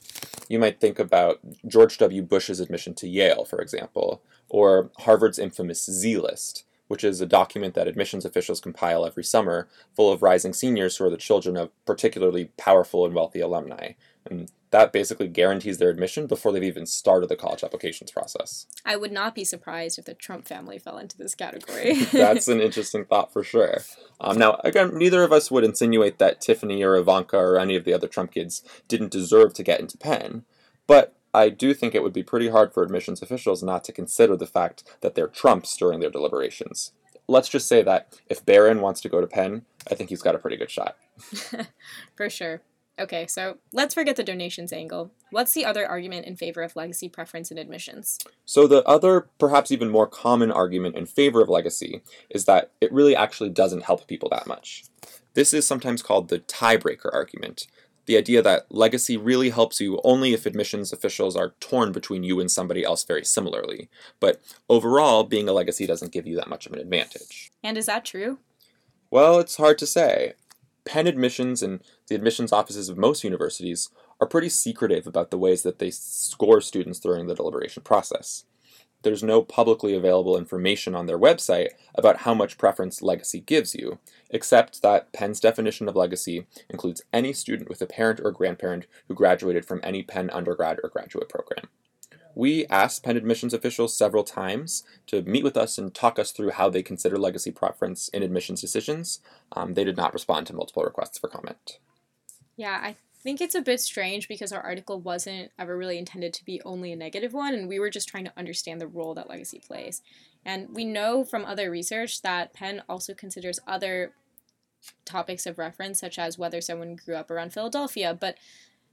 You 0.48 0.58
might 0.58 0.80
think 0.80 0.98
about 0.98 1.38
George 1.68 1.98
W. 1.98 2.22
Bush's 2.22 2.58
admission 2.58 2.94
to 2.94 3.06
Yale, 3.06 3.44
for 3.44 3.60
example, 3.60 4.22
or 4.48 4.90
Harvard's 4.98 5.38
infamous 5.38 5.88
Z 5.88 6.18
List, 6.18 6.64
which 6.92 7.04
is 7.04 7.22
a 7.22 7.26
document 7.26 7.72
that 7.72 7.88
admissions 7.88 8.22
officials 8.22 8.60
compile 8.60 9.06
every 9.06 9.24
summer 9.24 9.66
full 9.96 10.12
of 10.12 10.20
rising 10.20 10.52
seniors 10.52 10.94
who 10.94 11.06
are 11.06 11.08
the 11.08 11.16
children 11.16 11.56
of 11.56 11.70
particularly 11.86 12.50
powerful 12.58 13.06
and 13.06 13.14
wealthy 13.14 13.40
alumni. 13.40 13.92
And 14.26 14.52
that 14.72 14.92
basically 14.92 15.28
guarantees 15.28 15.78
their 15.78 15.88
admission 15.88 16.26
before 16.26 16.52
they've 16.52 16.62
even 16.62 16.84
started 16.84 17.30
the 17.30 17.36
college 17.36 17.64
applications 17.64 18.10
process. 18.10 18.66
I 18.84 18.96
would 18.96 19.10
not 19.10 19.34
be 19.34 19.42
surprised 19.42 19.98
if 19.98 20.04
the 20.04 20.12
Trump 20.12 20.46
family 20.46 20.78
fell 20.78 20.98
into 20.98 21.16
this 21.16 21.34
category. 21.34 21.94
That's 22.12 22.48
an 22.48 22.60
interesting 22.60 23.06
thought 23.06 23.32
for 23.32 23.42
sure. 23.42 23.78
Um, 24.20 24.36
now, 24.36 24.60
again, 24.62 24.98
neither 24.98 25.22
of 25.22 25.32
us 25.32 25.50
would 25.50 25.64
insinuate 25.64 26.18
that 26.18 26.42
Tiffany 26.42 26.82
or 26.82 26.96
Ivanka 26.96 27.38
or 27.38 27.58
any 27.58 27.74
of 27.74 27.84
the 27.84 27.94
other 27.94 28.06
Trump 28.06 28.32
kids 28.32 28.62
didn't 28.86 29.12
deserve 29.12 29.54
to 29.54 29.62
get 29.62 29.80
into 29.80 29.96
Penn, 29.96 30.44
but 30.86 31.16
I 31.34 31.48
do 31.48 31.72
think 31.74 31.94
it 31.94 32.02
would 32.02 32.12
be 32.12 32.22
pretty 32.22 32.48
hard 32.48 32.72
for 32.72 32.82
admissions 32.82 33.22
officials 33.22 33.62
not 33.62 33.84
to 33.84 33.92
consider 33.92 34.36
the 34.36 34.46
fact 34.46 34.84
that 35.00 35.14
they're 35.14 35.28
Trumps 35.28 35.76
during 35.76 36.00
their 36.00 36.10
deliberations. 36.10 36.92
Let's 37.28 37.48
just 37.48 37.68
say 37.68 37.82
that 37.82 38.18
if 38.28 38.44
Barron 38.44 38.80
wants 38.80 39.00
to 39.02 39.08
go 39.08 39.20
to 39.20 39.26
Penn, 39.26 39.62
I 39.90 39.94
think 39.94 40.10
he's 40.10 40.22
got 40.22 40.34
a 40.34 40.38
pretty 40.38 40.56
good 40.56 40.70
shot. 40.70 40.96
For 42.16 42.28
sure. 42.28 42.62
Okay, 42.98 43.26
so 43.26 43.56
let's 43.72 43.94
forget 43.94 44.16
the 44.16 44.22
donations 44.22 44.72
angle. 44.72 45.12
What's 45.30 45.54
the 45.54 45.64
other 45.64 45.86
argument 45.86 46.26
in 46.26 46.36
favor 46.36 46.62
of 46.62 46.76
legacy 46.76 47.08
preference 47.08 47.50
in 47.50 47.56
admissions? 47.56 48.18
So, 48.44 48.66
the 48.66 48.84
other, 48.84 49.28
perhaps 49.38 49.72
even 49.72 49.88
more 49.88 50.06
common 50.06 50.52
argument 50.52 50.96
in 50.96 51.06
favor 51.06 51.40
of 51.40 51.48
legacy 51.48 52.02
is 52.28 52.44
that 52.44 52.70
it 52.82 52.92
really 52.92 53.16
actually 53.16 53.48
doesn't 53.48 53.84
help 53.84 54.06
people 54.06 54.28
that 54.28 54.46
much. 54.46 54.84
This 55.34 55.54
is 55.54 55.66
sometimes 55.66 56.02
called 56.02 56.28
the 56.28 56.40
tiebreaker 56.40 57.10
argument 57.12 57.66
the 58.06 58.16
idea 58.16 58.42
that 58.42 58.66
legacy 58.70 59.16
really 59.16 59.50
helps 59.50 59.80
you 59.80 60.00
only 60.04 60.32
if 60.34 60.46
admissions 60.46 60.92
officials 60.92 61.36
are 61.36 61.54
torn 61.60 61.92
between 61.92 62.22
you 62.22 62.40
and 62.40 62.50
somebody 62.50 62.84
else 62.84 63.04
very 63.04 63.24
similarly. 63.24 63.88
But 64.18 64.40
overall, 64.68 65.24
being 65.24 65.48
a 65.48 65.52
legacy 65.52 65.86
doesn't 65.86 66.12
give 66.12 66.26
you 66.26 66.36
that 66.36 66.48
much 66.48 66.66
of 66.66 66.72
an 66.72 66.80
advantage. 66.80 67.52
And 67.62 67.78
is 67.78 67.86
that 67.86 68.04
true? 68.04 68.38
Well, 69.10 69.38
it's 69.38 69.56
hard 69.56 69.78
to 69.78 69.86
say. 69.86 70.34
Penn 70.84 71.06
admissions 71.06 71.62
and 71.62 71.80
the 72.08 72.14
admissions 72.16 72.52
offices 72.52 72.88
of 72.88 72.98
most 72.98 73.22
universities 73.22 73.90
are 74.20 74.26
pretty 74.26 74.48
secretive 74.48 75.06
about 75.06 75.30
the 75.30 75.38
ways 75.38 75.62
that 75.62 75.78
they 75.78 75.90
score 75.90 76.60
students 76.60 76.98
during 76.98 77.26
the 77.26 77.34
deliberation 77.34 77.82
process. 77.82 78.44
There's 79.02 79.22
no 79.22 79.42
publicly 79.42 79.94
available 79.94 80.36
information 80.36 80.94
on 80.94 81.06
their 81.06 81.18
website 81.18 81.70
about 81.94 82.18
how 82.18 82.34
much 82.34 82.58
preference 82.58 83.02
legacy 83.02 83.40
gives 83.40 83.74
you, 83.74 83.98
except 84.30 84.82
that 84.82 85.12
Penn's 85.12 85.40
definition 85.40 85.88
of 85.88 85.96
legacy 85.96 86.46
includes 86.68 87.02
any 87.12 87.32
student 87.32 87.68
with 87.68 87.82
a 87.82 87.86
parent 87.86 88.20
or 88.22 88.30
grandparent 88.30 88.86
who 89.08 89.14
graduated 89.14 89.64
from 89.64 89.80
any 89.82 90.02
Penn 90.02 90.30
undergrad 90.30 90.78
or 90.82 90.88
graduate 90.88 91.28
program. 91.28 91.68
We 92.34 92.64
asked 92.66 93.02
Penn 93.02 93.16
admissions 93.16 93.52
officials 93.52 93.96
several 93.96 94.24
times 94.24 94.84
to 95.08 95.22
meet 95.22 95.44
with 95.44 95.56
us 95.56 95.76
and 95.76 95.92
talk 95.92 96.18
us 96.18 96.30
through 96.30 96.50
how 96.50 96.70
they 96.70 96.82
consider 96.82 97.18
legacy 97.18 97.50
preference 97.50 98.08
in 98.08 98.22
admissions 98.22 98.60
decisions. 98.60 99.20
Um, 99.52 99.74
they 99.74 99.84
did 99.84 99.96
not 99.96 100.14
respond 100.14 100.46
to 100.46 100.54
multiple 100.54 100.82
requests 100.82 101.18
for 101.18 101.28
comment. 101.28 101.78
Yeah, 102.56 102.78
I 102.82 102.96
think 103.22 103.40
it's 103.40 103.54
a 103.54 103.62
bit 103.62 103.80
strange 103.80 104.28
because 104.28 104.52
our 104.52 104.60
article 104.60 105.00
wasn't 105.00 105.50
ever 105.58 105.76
really 105.76 105.98
intended 105.98 106.32
to 106.34 106.44
be 106.44 106.60
only 106.62 106.92
a 106.92 106.96
negative 106.96 107.32
one, 107.32 107.54
and 107.54 107.68
we 107.68 107.78
were 107.78 107.90
just 107.90 108.08
trying 108.08 108.24
to 108.24 108.32
understand 108.36 108.80
the 108.80 108.86
role 108.86 109.14
that 109.14 109.28
legacy 109.28 109.60
plays. 109.64 110.02
And 110.44 110.74
we 110.74 110.84
know 110.84 111.24
from 111.24 111.44
other 111.44 111.70
research 111.70 112.22
that 112.22 112.52
Penn 112.52 112.82
also 112.88 113.14
considers 113.14 113.60
other 113.66 114.12
topics 115.04 115.46
of 115.46 115.58
reference, 115.58 116.00
such 116.00 116.18
as 116.18 116.38
whether 116.38 116.60
someone 116.60 116.96
grew 116.96 117.14
up 117.14 117.30
around 117.30 117.52
Philadelphia, 117.52 118.16
but 118.18 118.36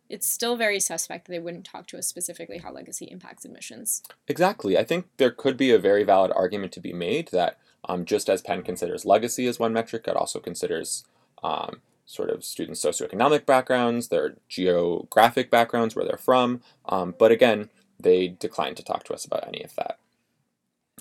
it's 0.10 0.30
still 0.30 0.56
very 0.56 0.80
suspect 0.80 1.26
that 1.26 1.32
they 1.32 1.40
wouldn't 1.40 1.66
talk 1.66 1.88
to 1.88 1.98
us 1.98 2.08
specifically 2.08 2.58
how 2.58 2.72
legacy 2.72 3.06
impacts 3.06 3.46
admissions. 3.46 4.02
Exactly. 4.28 4.78
I 4.78 4.84
think 4.84 5.08
there 5.18 5.32
could 5.32 5.56
be 5.56 5.72
a 5.72 5.80
very 5.80 6.04
valid 6.04 6.32
argument 6.36 6.72
to 6.74 6.80
be 6.80 6.94
made 6.94 7.30
that 7.30 7.58
um, 7.86 8.06
just 8.06 8.30
as 8.30 8.42
Penn 8.42 8.64
considers 8.64 9.06
legacy 9.06 9.48
as 9.48 9.60
one 9.60 9.74
metric, 9.74 10.06
it 10.08 10.16
also 10.16 10.40
considers 10.40 11.06
um, 11.44 11.82
sort 12.10 12.32
of 12.32 12.44
students' 12.44 12.84
socioeconomic 12.84 13.46
backgrounds, 13.46 14.08
their 14.08 14.36
geographic 14.48 15.52
backgrounds, 15.52 15.96
where 15.96 16.04
they're 16.04 16.18
from. 16.18 16.62
Um, 16.86 17.14
but 17.18 17.32
again, 17.32 17.70
they 18.00 18.30
declined 18.30 18.78
to 18.78 18.84
talk 18.84 19.04
to 19.04 19.14
us 19.14 19.26
about 19.26 19.48
any 19.48 19.64
of 19.64 19.76
that. 19.76 20.00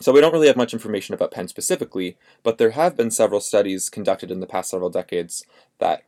So 0.00 0.12
we 0.12 0.20
don't 0.20 0.32
really 0.32 0.48
have 0.48 0.56
much 0.56 0.74
information 0.74 1.14
about 1.14 1.30
Penn 1.30 1.48
specifically, 1.48 2.18
but 2.42 2.58
there 2.58 2.72
have 2.72 2.94
been 2.94 3.10
several 3.10 3.40
studies 3.40 3.88
conducted 3.88 4.30
in 4.30 4.40
the 4.40 4.46
past 4.46 4.70
several 4.70 4.90
decades 4.90 5.44
that 5.78 6.02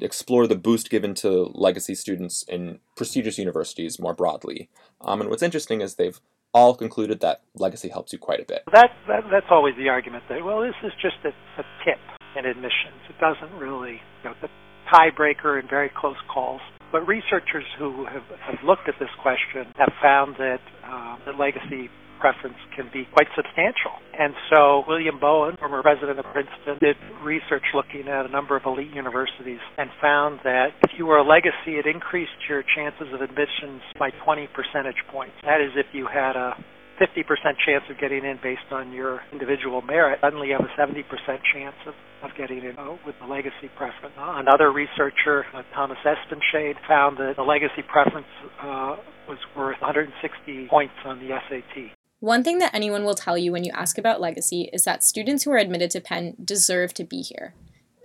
explore 0.00 0.46
the 0.46 0.56
boost 0.56 0.88
given 0.88 1.12
to 1.16 1.50
legacy 1.54 1.94
students 1.94 2.42
in 2.44 2.80
prestigious 2.96 3.36
universities 3.36 4.00
more 4.00 4.14
broadly. 4.14 4.70
Um, 5.02 5.20
and 5.20 5.28
what's 5.28 5.42
interesting 5.42 5.82
is 5.82 5.96
they've 5.96 6.20
all 6.54 6.74
concluded 6.74 7.20
that 7.20 7.42
legacy 7.54 7.90
helps 7.90 8.14
you 8.14 8.18
quite 8.18 8.40
a 8.40 8.44
bit. 8.44 8.62
That, 8.72 8.90
that 9.08 9.24
that's 9.30 9.46
always 9.50 9.76
the 9.76 9.90
argument 9.90 10.24
that 10.30 10.42
well, 10.42 10.62
this 10.62 10.74
is 10.82 10.92
just 11.02 11.16
a, 11.24 11.28
a 11.60 11.64
tip 11.84 11.98
in 12.36 12.46
admissions. 12.46 13.00
It 13.08 13.18
doesn't 13.20 13.56
really, 13.58 14.00
you 14.22 14.30
know, 14.30 14.34
the 14.40 14.48
tiebreaker 14.92 15.60
in 15.60 15.68
very 15.68 15.90
close 15.94 16.16
calls. 16.32 16.60
But 16.90 17.06
researchers 17.06 17.64
who 17.78 18.06
have, 18.06 18.24
have 18.40 18.64
looked 18.64 18.88
at 18.88 18.94
this 18.98 19.12
question 19.20 19.68
have 19.76 19.92
found 20.00 20.36
that 20.38 20.60
uh, 20.84 21.16
the 21.26 21.32
legacy 21.32 21.90
preference 22.18 22.56
can 22.74 22.90
be 22.92 23.06
quite 23.12 23.28
substantial. 23.36 23.94
And 24.18 24.34
so 24.50 24.82
William 24.88 25.20
Bowen, 25.20 25.56
former 25.56 25.82
president 25.82 26.18
of 26.18 26.24
Princeton, 26.32 26.78
did 26.80 26.96
research 27.22 27.62
looking 27.74 28.08
at 28.08 28.26
a 28.26 28.28
number 28.28 28.56
of 28.56 28.62
elite 28.66 28.92
universities 28.92 29.60
and 29.78 29.90
found 30.00 30.40
that 30.44 30.74
if 30.82 30.98
you 30.98 31.06
were 31.06 31.18
a 31.18 31.26
legacy, 31.26 31.78
it 31.78 31.86
increased 31.86 32.34
your 32.48 32.64
chances 32.74 33.08
of 33.14 33.20
admissions 33.20 33.82
by 33.98 34.10
20 34.24 34.48
percentage 34.50 34.98
points. 35.12 35.34
That 35.44 35.60
is 35.60 35.70
if 35.76 35.86
you 35.92 36.08
had 36.12 36.34
a 36.34 36.56
50% 37.00 37.24
chance 37.64 37.84
of 37.90 37.98
getting 37.98 38.24
in 38.24 38.38
based 38.42 38.70
on 38.70 38.92
your 38.92 39.20
individual 39.32 39.82
merit, 39.82 40.18
suddenly 40.20 40.48
you 40.48 40.56
have 40.58 40.66
a 40.66 40.80
70% 40.80 41.04
chance 41.52 41.76
of, 41.86 41.94
of 42.22 42.36
getting 42.36 42.58
in 42.58 42.76
with 43.06 43.14
the 43.20 43.26
legacy 43.26 43.70
preference. 43.76 44.14
Another 44.18 44.72
researcher, 44.72 45.46
uh, 45.54 45.62
Thomas 45.74 45.98
Espenshade, 46.04 46.74
found 46.86 47.18
that 47.18 47.34
the 47.36 47.42
legacy 47.42 47.82
preference 47.86 48.26
uh, 48.60 48.96
was 49.28 49.38
worth 49.56 49.80
160 49.80 50.68
points 50.68 50.94
on 51.04 51.18
the 51.20 51.28
SAT. 51.48 51.92
One 52.20 52.42
thing 52.42 52.58
that 52.58 52.74
anyone 52.74 53.04
will 53.04 53.14
tell 53.14 53.38
you 53.38 53.52
when 53.52 53.62
you 53.62 53.72
ask 53.74 53.96
about 53.96 54.20
legacy 54.20 54.68
is 54.72 54.82
that 54.84 55.04
students 55.04 55.44
who 55.44 55.52
are 55.52 55.58
admitted 55.58 55.90
to 55.92 56.00
Penn 56.00 56.34
deserve 56.44 56.92
to 56.94 57.04
be 57.04 57.22
here. 57.22 57.54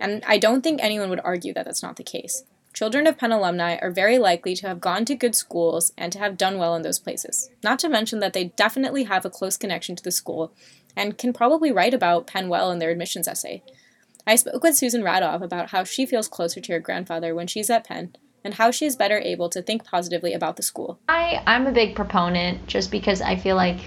And 0.00 0.22
I 0.26 0.38
don't 0.38 0.62
think 0.62 0.80
anyone 0.82 1.10
would 1.10 1.20
argue 1.24 1.52
that 1.54 1.64
that's 1.64 1.82
not 1.82 1.96
the 1.96 2.04
case. 2.04 2.44
Children 2.74 3.06
of 3.06 3.16
Penn 3.16 3.30
alumni 3.30 3.76
are 3.80 3.92
very 3.92 4.18
likely 4.18 4.56
to 4.56 4.66
have 4.66 4.80
gone 4.80 5.04
to 5.04 5.14
good 5.14 5.36
schools 5.36 5.92
and 5.96 6.12
to 6.12 6.18
have 6.18 6.36
done 6.36 6.58
well 6.58 6.74
in 6.74 6.82
those 6.82 6.98
places. 6.98 7.48
Not 7.62 7.78
to 7.78 7.88
mention 7.88 8.18
that 8.18 8.32
they 8.32 8.46
definitely 8.56 9.04
have 9.04 9.24
a 9.24 9.30
close 9.30 9.56
connection 9.56 9.94
to 9.94 10.02
the 10.02 10.10
school 10.10 10.52
and 10.96 11.16
can 11.16 11.32
probably 11.32 11.70
write 11.70 11.94
about 11.94 12.26
Penn 12.26 12.48
well 12.48 12.72
in 12.72 12.80
their 12.80 12.90
admissions 12.90 13.28
essay. 13.28 13.62
I 14.26 14.34
spoke 14.34 14.64
with 14.64 14.74
Susan 14.74 15.02
Radoff 15.02 15.40
about 15.40 15.70
how 15.70 15.84
she 15.84 16.04
feels 16.04 16.26
closer 16.26 16.60
to 16.60 16.72
her 16.72 16.80
grandfather 16.80 17.32
when 17.32 17.46
she's 17.46 17.70
at 17.70 17.86
Penn 17.86 18.16
and 18.42 18.54
how 18.54 18.72
she 18.72 18.86
is 18.86 18.96
better 18.96 19.18
able 19.18 19.48
to 19.50 19.62
think 19.62 19.84
positively 19.84 20.32
about 20.32 20.56
the 20.56 20.62
school. 20.64 20.98
I, 21.08 21.44
I'm 21.46 21.68
a 21.68 21.72
big 21.72 21.94
proponent 21.94 22.66
just 22.66 22.90
because 22.90 23.22
I 23.22 23.36
feel 23.36 23.54
like 23.54 23.78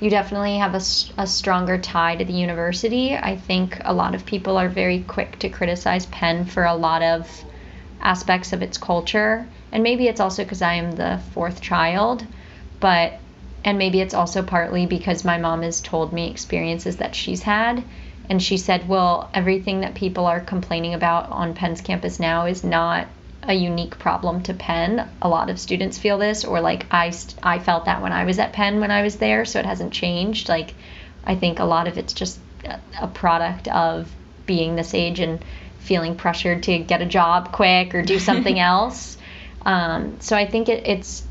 you 0.00 0.08
definitely 0.08 0.56
have 0.56 0.74
a, 0.74 0.80
a 1.20 1.26
stronger 1.26 1.76
tie 1.76 2.16
to 2.16 2.24
the 2.24 2.32
university. 2.32 3.14
I 3.14 3.36
think 3.36 3.76
a 3.84 3.92
lot 3.92 4.14
of 4.14 4.24
people 4.24 4.56
are 4.56 4.70
very 4.70 5.02
quick 5.02 5.38
to 5.40 5.50
criticize 5.50 6.06
Penn 6.06 6.46
for 6.46 6.64
a 6.64 6.74
lot 6.74 7.02
of 7.02 7.28
aspects 8.00 8.52
of 8.52 8.62
its 8.62 8.78
culture. 8.78 9.46
And 9.72 9.82
maybe 9.82 10.08
it's 10.08 10.20
also 10.20 10.42
because 10.42 10.62
I 10.62 10.74
am 10.74 10.92
the 10.92 11.20
fourth 11.32 11.60
child, 11.60 12.26
but, 12.80 13.14
and 13.64 13.78
maybe 13.78 14.00
it's 14.00 14.14
also 14.14 14.42
partly 14.42 14.86
because 14.86 15.24
my 15.24 15.38
mom 15.38 15.62
has 15.62 15.80
told 15.80 16.12
me 16.12 16.30
experiences 16.30 16.96
that 16.96 17.14
she's 17.14 17.42
had. 17.42 17.84
And 18.28 18.42
she 18.42 18.56
said, 18.56 18.88
well, 18.88 19.28
everything 19.34 19.80
that 19.80 19.94
people 19.94 20.26
are 20.26 20.40
complaining 20.40 20.94
about 20.94 21.30
on 21.30 21.54
Penn's 21.54 21.80
campus 21.80 22.20
now 22.20 22.46
is 22.46 22.62
not 22.62 23.08
a 23.42 23.54
unique 23.54 23.98
problem 23.98 24.42
to 24.42 24.54
Penn. 24.54 25.08
A 25.22 25.28
lot 25.28 25.50
of 25.50 25.58
students 25.58 25.98
feel 25.98 26.18
this, 26.18 26.44
or 26.44 26.60
like 26.60 26.86
I, 26.90 27.12
I 27.42 27.58
felt 27.58 27.86
that 27.86 28.02
when 28.02 28.12
I 28.12 28.24
was 28.24 28.38
at 28.38 28.52
Penn 28.52 28.80
when 28.80 28.90
I 28.90 29.02
was 29.02 29.16
there, 29.16 29.44
so 29.44 29.58
it 29.58 29.66
hasn't 29.66 29.92
changed. 29.92 30.48
Like, 30.48 30.74
I 31.24 31.34
think 31.34 31.58
a 31.58 31.64
lot 31.64 31.88
of 31.88 31.98
it's 31.98 32.12
just 32.12 32.38
a 33.00 33.08
product 33.08 33.66
of 33.68 34.10
being 34.46 34.76
this 34.76 34.94
age 34.94 35.20
and 35.20 35.44
feeling 35.80 36.16
pressured 36.16 36.62
to 36.64 36.78
get 36.78 37.02
a 37.02 37.06
job 37.06 37.52
quick 37.52 37.94
or 37.94 38.02
do 38.02 38.18
something 38.18 38.58
else. 38.72 39.16
Um, 39.62 40.20
so 40.20 40.36
I 40.36 40.46
think 40.46 40.68
it, 40.68 40.86
it's 40.86 41.24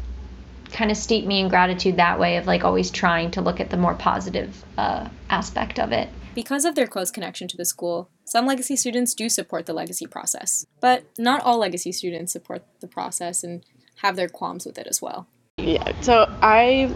kind 0.72 0.92
of 0.92 0.98
steeped 0.98 1.28
me 1.28 1.40
in 1.40 1.48
gratitude 1.48 1.98
that 1.98 2.20
way 2.20 2.38
of 2.38 2.46
like 2.46 2.64
always 2.64 2.92
trying 2.92 3.32
to 3.32 3.42
look 3.42 3.60
at 3.60 3.70
the 3.70 3.78
more 3.78 3.96
positive 3.96 4.64
uh, 4.78 5.08
aspect 5.30 5.80
of 5.80 5.92
it. 5.92 6.10
Because 6.36 6.64
of 6.64 6.76
their 6.76 6.88
close 6.88 7.12
connection 7.12 7.48
to 7.48 7.58
the 7.58 7.66
school, 7.66 8.10
some 8.24 8.46
legacy 8.46 8.76
students 8.76 9.14
do 9.14 9.30
support 9.30 9.66
the 9.66 9.74
legacy 9.74 10.06
process. 10.06 10.66
But 10.80 11.04
not 11.18 11.42
all 11.42 11.58
legacy 11.58 11.92
students 11.92 12.32
support 12.32 12.64
the 12.80 12.88
process 12.88 13.44
and 13.44 13.64
have 13.98 14.16
their 14.16 14.30
qualms 14.30 14.66
with 14.66 14.78
it 14.78 14.88
as 14.88 15.02
well. 15.02 15.28
Yeah, 15.58 15.92
so 16.02 16.32
I 16.42 16.94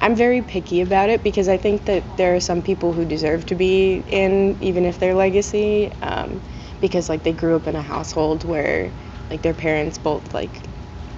I'm 0.00 0.14
very 0.14 0.42
picky 0.42 0.80
about 0.80 1.10
it 1.10 1.22
because 1.22 1.48
I 1.48 1.56
think 1.56 1.84
that 1.86 2.02
there 2.16 2.34
are 2.34 2.40
some 2.40 2.62
people 2.62 2.92
who 2.92 3.04
deserve 3.04 3.46
to 3.46 3.54
be 3.54 4.02
in 4.08 4.56
even 4.60 4.84
if 4.84 4.98
they're 4.98 5.14
legacy. 5.14 5.90
Um, 6.02 6.40
because 6.80 7.08
like 7.08 7.22
they 7.22 7.32
grew 7.32 7.56
up 7.56 7.66
in 7.66 7.76
a 7.76 7.82
household 7.82 8.44
where 8.44 8.92
like 9.30 9.42
their 9.42 9.54
parents 9.54 9.98
both 9.98 10.32
like 10.34 10.68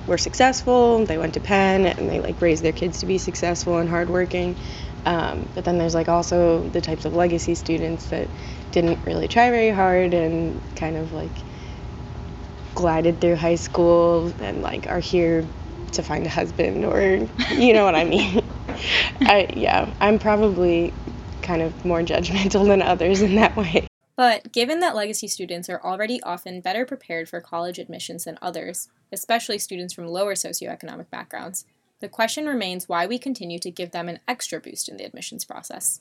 were 0.07 0.19
successful 0.19 1.05
they 1.07 1.19
went 1.19 1.35
to 1.35 1.41
penn 1.41 1.87
and 1.87 2.11
they 2.11 2.21
like 2.21 2.41
raised 2.43 2.65
their 2.65 2.73
kids 2.73 2.99
to 2.99 3.07
be 3.07 3.19
successful 3.19 3.79
and 3.79 3.89
hardworking 3.89 4.57
um, 5.05 5.49
but 5.55 5.65
then 5.65 5.79
there's 5.79 5.95
like 5.95 6.09
also 6.09 6.69
the 6.69 6.81
types 6.81 7.05
of 7.05 7.15
legacy 7.15 7.55
students 7.55 8.09
that 8.09 8.29
didn't 8.71 9.01
really 9.05 9.29
try 9.29 9.51
very 9.51 9.71
hard 9.71 10.15
and 10.15 10.61
kind 10.77 10.97
of 10.97 11.13
like 11.13 11.45
glided 12.75 13.21
through 13.21 13.37
high 13.37 13.57
school 13.57 14.33
and 14.39 14.63
like 14.63 14.87
are 14.89 15.01
here 15.01 15.45
to 15.93 16.03
find 16.03 16.27
a 16.27 16.31
husband 16.31 16.85
or 16.85 17.29
you 17.51 17.73
know 17.75 17.85
what 17.85 17.95
I 17.95 18.05
mean. 18.05 18.41
I 19.23 19.49
yeah, 19.55 19.93
I'm 20.01 20.19
probably 20.19 20.93
kind 21.43 21.63
of 21.63 21.85
more 21.85 22.01
judgmental 22.03 22.67
than 22.67 22.83
others 22.83 23.21
in 23.23 23.35
that 23.37 23.57
way. 23.57 23.87
But 24.17 24.53
given 24.53 24.81
that 24.81 24.95
legacy 24.95 25.27
students 25.27 25.69
are 25.69 25.83
already 25.83 26.23
often 26.23 26.61
better 26.61 26.85
prepared 26.85 27.29
for 27.29 27.41
college 27.41 27.79
admissions 27.79 28.25
than 28.25 28.39
others, 28.43 28.89
especially 29.11 29.59
students 29.59 29.95
from 29.95 30.07
lower 30.07 30.35
socioeconomic 30.35 31.09
backgrounds, 31.11 31.65
the 32.01 32.09
question 32.09 32.47
remains 32.47 32.89
why 32.89 33.07
we 33.07 33.19
continue 33.19 33.59
to 33.61 33.71
give 33.71 33.93
them 33.93 34.09
an 34.09 34.19
extra 34.29 34.61
boost 34.61 34.89
in 34.89 34.97
the 34.97 35.05
admissions 35.05 35.45
process. 35.45 36.01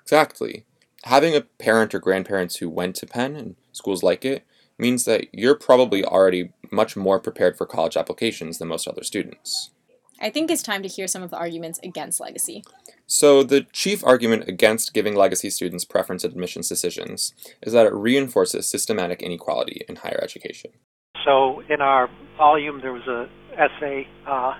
Exactly. 0.00 0.64
Having 1.04 1.36
a 1.36 1.42
parent 1.42 1.94
or 1.94 1.98
grandparents 1.98 2.56
who 2.56 2.70
went 2.70 2.96
to 2.96 3.06
Penn 3.06 3.36
and 3.36 3.56
schools 3.72 4.02
like 4.02 4.24
it 4.24 4.44
means 4.78 5.04
that 5.04 5.26
you're 5.32 5.54
probably 5.54 6.04
already 6.04 6.52
much 6.70 6.96
more 6.96 7.20
prepared 7.20 7.56
for 7.56 7.66
college 7.66 7.96
applications 7.96 8.58
than 8.58 8.68
most 8.68 8.88
other 8.88 9.02
students. 9.02 9.70
I 10.20 10.30
think 10.30 10.50
it's 10.50 10.62
time 10.62 10.82
to 10.82 10.88
hear 10.88 11.06
some 11.06 11.22
of 11.22 11.30
the 11.30 11.36
arguments 11.36 11.80
against 11.82 12.20
legacy. 12.20 12.64
So, 13.06 13.42
the 13.42 13.62
chief 13.72 14.04
argument 14.04 14.48
against 14.48 14.94
giving 14.94 15.14
legacy 15.14 15.50
students 15.50 15.84
preference 15.84 16.24
admissions 16.24 16.68
decisions 16.68 17.34
is 17.62 17.72
that 17.72 17.86
it 17.86 17.92
reinforces 17.92 18.68
systematic 18.68 19.22
inequality 19.22 19.82
in 19.88 19.96
higher 19.96 20.20
education. 20.22 20.70
So, 21.24 21.62
in 21.68 21.80
our 21.80 22.08
volume, 22.36 22.80
there 22.80 22.92
was 22.92 23.02
an 23.06 23.28
essay 23.52 24.06
uh, 24.26 24.54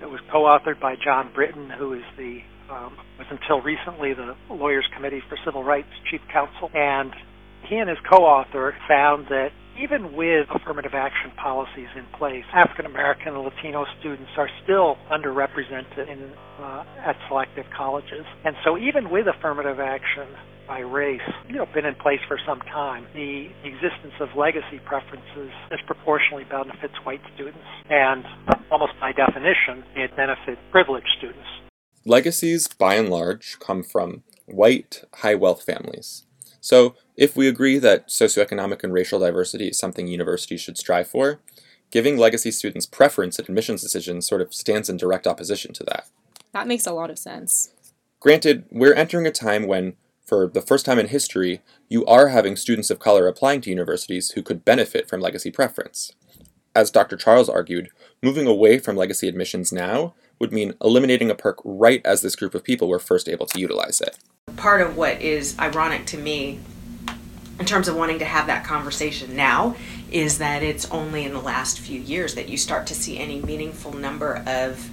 that 0.00 0.10
was 0.10 0.20
co-authored 0.30 0.80
by 0.80 0.96
John 0.96 1.32
Brittain, 1.34 1.76
who 1.76 1.92
is 1.94 2.04
the 2.16 2.40
um, 2.70 2.96
was 3.18 3.26
until 3.30 3.60
recently 3.60 4.14
the 4.14 4.34
Lawyers 4.48 4.86
Committee 4.94 5.22
for 5.28 5.36
Civil 5.44 5.62
Rights 5.62 5.88
chief 6.10 6.20
counsel, 6.32 6.70
and 6.74 7.12
he 7.68 7.76
and 7.76 7.88
his 7.88 7.98
co-author 8.10 8.74
found 8.88 9.26
that 9.28 9.50
even 9.82 10.14
with 10.14 10.46
affirmative 10.54 10.94
action 10.94 11.32
policies 11.36 11.88
in 11.96 12.04
place, 12.16 12.44
African 12.54 12.86
American 12.86 13.34
and 13.34 13.42
Latino 13.42 13.84
students 13.98 14.30
are 14.36 14.48
still 14.62 14.96
underrepresented 15.10 16.08
in, 16.08 16.30
uh, 16.60 16.84
at 17.04 17.16
selective 17.28 17.66
colleges. 17.76 18.24
And 18.44 18.54
so 18.64 18.78
even 18.78 19.10
with 19.10 19.26
affirmative 19.26 19.80
action 19.80 20.28
by 20.68 20.78
race, 20.78 21.20
you 21.48 21.56
know, 21.56 21.66
been 21.74 21.84
in 21.84 21.96
place 21.96 22.20
for 22.28 22.38
some 22.46 22.60
time, 22.60 23.06
the 23.14 23.50
existence 23.64 24.14
of 24.20 24.28
legacy 24.36 24.78
preferences 24.84 25.50
disproportionately 25.70 26.44
benefits 26.44 26.94
white 27.02 27.22
students. 27.34 27.58
And 27.90 28.24
almost 28.70 28.92
by 29.00 29.10
definition, 29.10 29.82
it 29.96 30.14
benefits 30.14 30.60
privileged 30.70 31.08
students. 31.18 31.48
Legacies, 32.04 32.68
by 32.68 32.94
and 32.94 33.08
large, 33.08 33.58
come 33.58 33.82
from 33.82 34.22
white, 34.46 35.02
high 35.14 35.34
wealth 35.34 35.64
families. 35.64 36.24
So 36.60 36.94
If 37.16 37.36
we 37.36 37.46
agree 37.46 37.78
that 37.78 38.08
socioeconomic 38.08 38.82
and 38.82 38.92
racial 38.92 39.20
diversity 39.20 39.68
is 39.68 39.78
something 39.78 40.06
universities 40.06 40.62
should 40.62 40.78
strive 40.78 41.08
for, 41.08 41.40
giving 41.90 42.16
legacy 42.16 42.50
students 42.50 42.86
preference 42.86 43.38
in 43.38 43.44
admissions 43.44 43.82
decisions 43.82 44.26
sort 44.26 44.40
of 44.40 44.54
stands 44.54 44.88
in 44.88 44.96
direct 44.96 45.26
opposition 45.26 45.74
to 45.74 45.84
that. 45.84 46.08
That 46.52 46.66
makes 46.66 46.86
a 46.86 46.92
lot 46.92 47.10
of 47.10 47.18
sense. 47.18 47.70
Granted, 48.18 48.64
we're 48.70 48.94
entering 48.94 49.26
a 49.26 49.30
time 49.30 49.66
when, 49.66 49.94
for 50.24 50.46
the 50.46 50.62
first 50.62 50.86
time 50.86 50.98
in 50.98 51.08
history, 51.08 51.60
you 51.88 52.06
are 52.06 52.28
having 52.28 52.56
students 52.56 52.90
of 52.90 52.98
color 52.98 53.26
applying 53.26 53.60
to 53.62 53.70
universities 53.70 54.30
who 54.30 54.42
could 54.42 54.64
benefit 54.64 55.08
from 55.08 55.20
legacy 55.20 55.50
preference. 55.50 56.12
As 56.74 56.90
Dr. 56.90 57.16
Charles 57.16 57.50
argued, 57.50 57.90
moving 58.22 58.46
away 58.46 58.78
from 58.78 58.96
legacy 58.96 59.28
admissions 59.28 59.70
now 59.70 60.14
would 60.38 60.52
mean 60.52 60.72
eliminating 60.80 61.30
a 61.30 61.34
perk 61.34 61.58
right 61.62 62.00
as 62.06 62.22
this 62.22 62.36
group 62.36 62.54
of 62.54 62.64
people 62.64 62.88
were 62.88 62.98
first 62.98 63.28
able 63.28 63.44
to 63.46 63.60
utilize 63.60 64.00
it. 64.00 64.18
Part 64.56 64.80
of 64.80 64.96
what 64.96 65.20
is 65.20 65.58
ironic 65.58 66.06
to 66.06 66.16
me 66.16 66.60
in 67.58 67.66
terms 67.66 67.88
of 67.88 67.96
wanting 67.96 68.18
to 68.18 68.24
have 68.24 68.46
that 68.46 68.64
conversation 68.64 69.36
now 69.36 69.76
is 70.10 70.38
that 70.38 70.62
it's 70.62 70.90
only 70.90 71.24
in 71.24 71.32
the 71.32 71.40
last 71.40 71.78
few 71.78 72.00
years 72.00 72.34
that 72.34 72.48
you 72.48 72.56
start 72.56 72.86
to 72.88 72.94
see 72.94 73.18
any 73.18 73.40
meaningful 73.40 73.92
number 73.92 74.42
of 74.46 74.90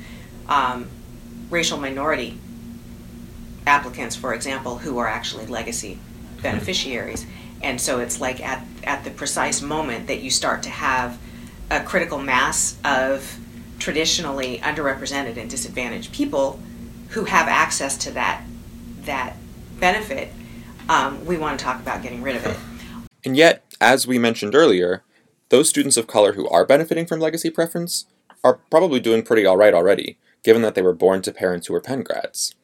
um, 0.47 0.87
racial 1.49 1.77
minority 1.77 2.37
applicants, 3.65 4.15
for 4.15 4.33
example, 4.33 4.77
who 4.77 4.97
are 4.97 5.07
actually 5.07 5.45
legacy 5.45 5.99
beneficiaries. 6.41 7.25
And 7.61 7.79
so 7.79 7.99
it's 7.99 8.21
like 8.21 8.41
at, 8.41 8.65
at 8.83 9.03
the 9.03 9.11
precise 9.11 9.61
moment 9.61 10.07
that 10.07 10.21
you 10.21 10.31
start 10.31 10.63
to 10.63 10.69
have 10.69 11.17
a 11.69 11.81
critical 11.81 12.17
mass 12.17 12.77
of 12.83 13.37
traditionally 13.77 14.59
underrepresented 14.59 15.37
and 15.37 15.49
disadvantaged 15.49 16.11
people 16.13 16.59
who 17.09 17.25
have 17.25 17.47
access 17.47 17.97
to 17.97 18.11
that 18.11 18.43
that 19.01 19.35
benefit, 19.79 20.31
um, 20.89 21.23
we 21.25 21.37
want 21.37 21.57
to 21.57 21.63
talk 21.63 21.79
about 21.79 22.03
getting 22.03 22.21
rid 22.21 22.35
of 22.35 22.45
it. 22.45 22.57
And 23.23 23.37
yet, 23.37 23.63
as 23.79 24.07
we 24.07 24.19
mentioned 24.19 24.55
earlier, 24.55 25.03
those 25.49 25.69
students 25.69 25.97
of 25.97 26.07
color 26.07 26.33
who 26.33 26.49
are 26.49 26.65
benefiting 26.65 27.05
from 27.05 27.19
legacy 27.19 27.49
preference 27.49 28.05
are 28.43 28.59
probably 28.69 28.99
doing 28.99 29.23
pretty 29.23 29.45
all 29.45 29.57
right 29.57 29.73
already, 29.73 30.17
given 30.43 30.61
that 30.61 30.75
they 30.75 30.81
were 30.81 30.93
born 30.93 31.21
to 31.21 31.31
parents 31.31 31.67
who 31.67 31.73
were 31.73 31.81
Penn 31.81 32.03
grads. 32.03 32.55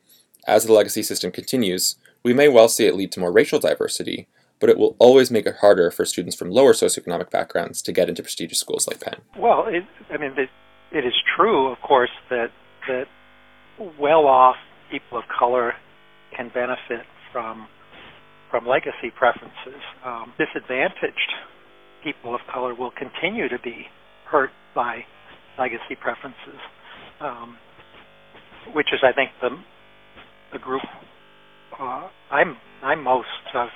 As 0.48 0.66
the 0.66 0.74
legacy 0.74 1.04
system 1.04 1.32
continues, 1.32 1.96
we 2.24 2.34
may 2.34 2.48
well 2.48 2.68
see 2.68 2.86
it 2.86 2.96
lead 2.96 3.12
to 3.14 3.20
more 3.20 3.32
racial 3.32 3.60
diversity, 3.60 4.28
but 4.60 4.70
it 4.70 4.78
will 4.78 4.96
always 5.00 5.30
make 5.30 5.46
it 5.46 5.58
harder 5.62 5.92
for 5.92 6.06
students 6.06 6.36
from 6.36 6.50
lower 6.50 6.74
socioeconomic 6.74 7.30
backgrounds 7.30 7.82
to 7.84 7.92
get 7.92 8.10
into 8.10 8.24
prestigious 8.24 8.60
schools 8.60 8.88
like 8.88 9.02
Penn. 9.02 9.22
Well, 9.38 9.66
it, 9.68 9.84
I 10.10 10.18
mean, 10.18 10.32
it, 10.38 10.50
it 10.92 11.06
is 11.06 11.14
true, 11.36 11.68
of 11.68 11.80
course, 11.82 12.12
that 12.30 12.52
that 12.88 13.08
well-off 14.00 14.56
people 14.90 15.18
of 15.18 15.26
color 15.28 15.74
can 16.36 16.50
benefit 16.50 17.06
from 17.32 17.68
from 18.56 18.66
legacy 18.66 19.12
preferences. 19.14 19.82
Um, 20.06 20.32
disadvantaged 20.38 21.34
people 22.06 22.34
of 22.34 22.40
color 22.54 22.74
will 22.74 22.92
continue 22.92 23.50
to 23.50 23.60
be 23.60 23.88
hurt 24.28 24.52
by 24.74 25.04
legacy 25.60 25.96
preferences, 26.00 26.60
um, 27.20 27.58
which 28.74 28.88
is, 28.94 29.02
I 29.04 29.12
think, 29.12 29.32
the 29.42 29.50
the 30.54 30.60
group 30.60 30.84
uh, 31.78 32.08
I'm 32.32 32.56
I'm 32.82 33.04
most 33.04 33.28
uh, 33.54 33.68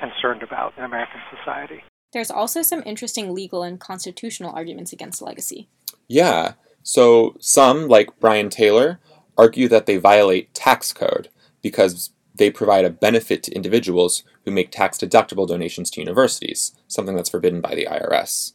concerned 0.00 0.42
about 0.42 0.72
in 0.78 0.84
American 0.84 1.20
society. 1.36 1.84
There's 2.14 2.30
also 2.30 2.62
some 2.62 2.82
interesting 2.86 3.34
legal 3.34 3.62
and 3.62 3.78
constitutional 3.78 4.52
arguments 4.54 4.94
against 4.94 5.20
legacy. 5.20 5.68
Yeah. 6.08 6.54
So 6.82 7.36
some, 7.40 7.88
like 7.88 8.08
Brian 8.20 8.48
Taylor, 8.48 9.00
argue 9.36 9.68
that 9.68 9.84
they 9.84 9.98
violate 9.98 10.54
tax 10.54 10.94
code 10.94 11.28
because 11.60 12.10
they 12.34 12.50
provide 12.50 12.84
a 12.84 12.90
benefit 12.90 13.42
to 13.44 13.54
individuals 13.54 14.24
who 14.44 14.50
make 14.50 14.70
tax 14.70 14.98
deductible 14.98 15.46
donations 15.46 15.90
to 15.90 16.00
universities, 16.00 16.72
something 16.88 17.14
that's 17.14 17.30
forbidden 17.30 17.60
by 17.60 17.74
the 17.74 17.86
IRS. 17.86 18.52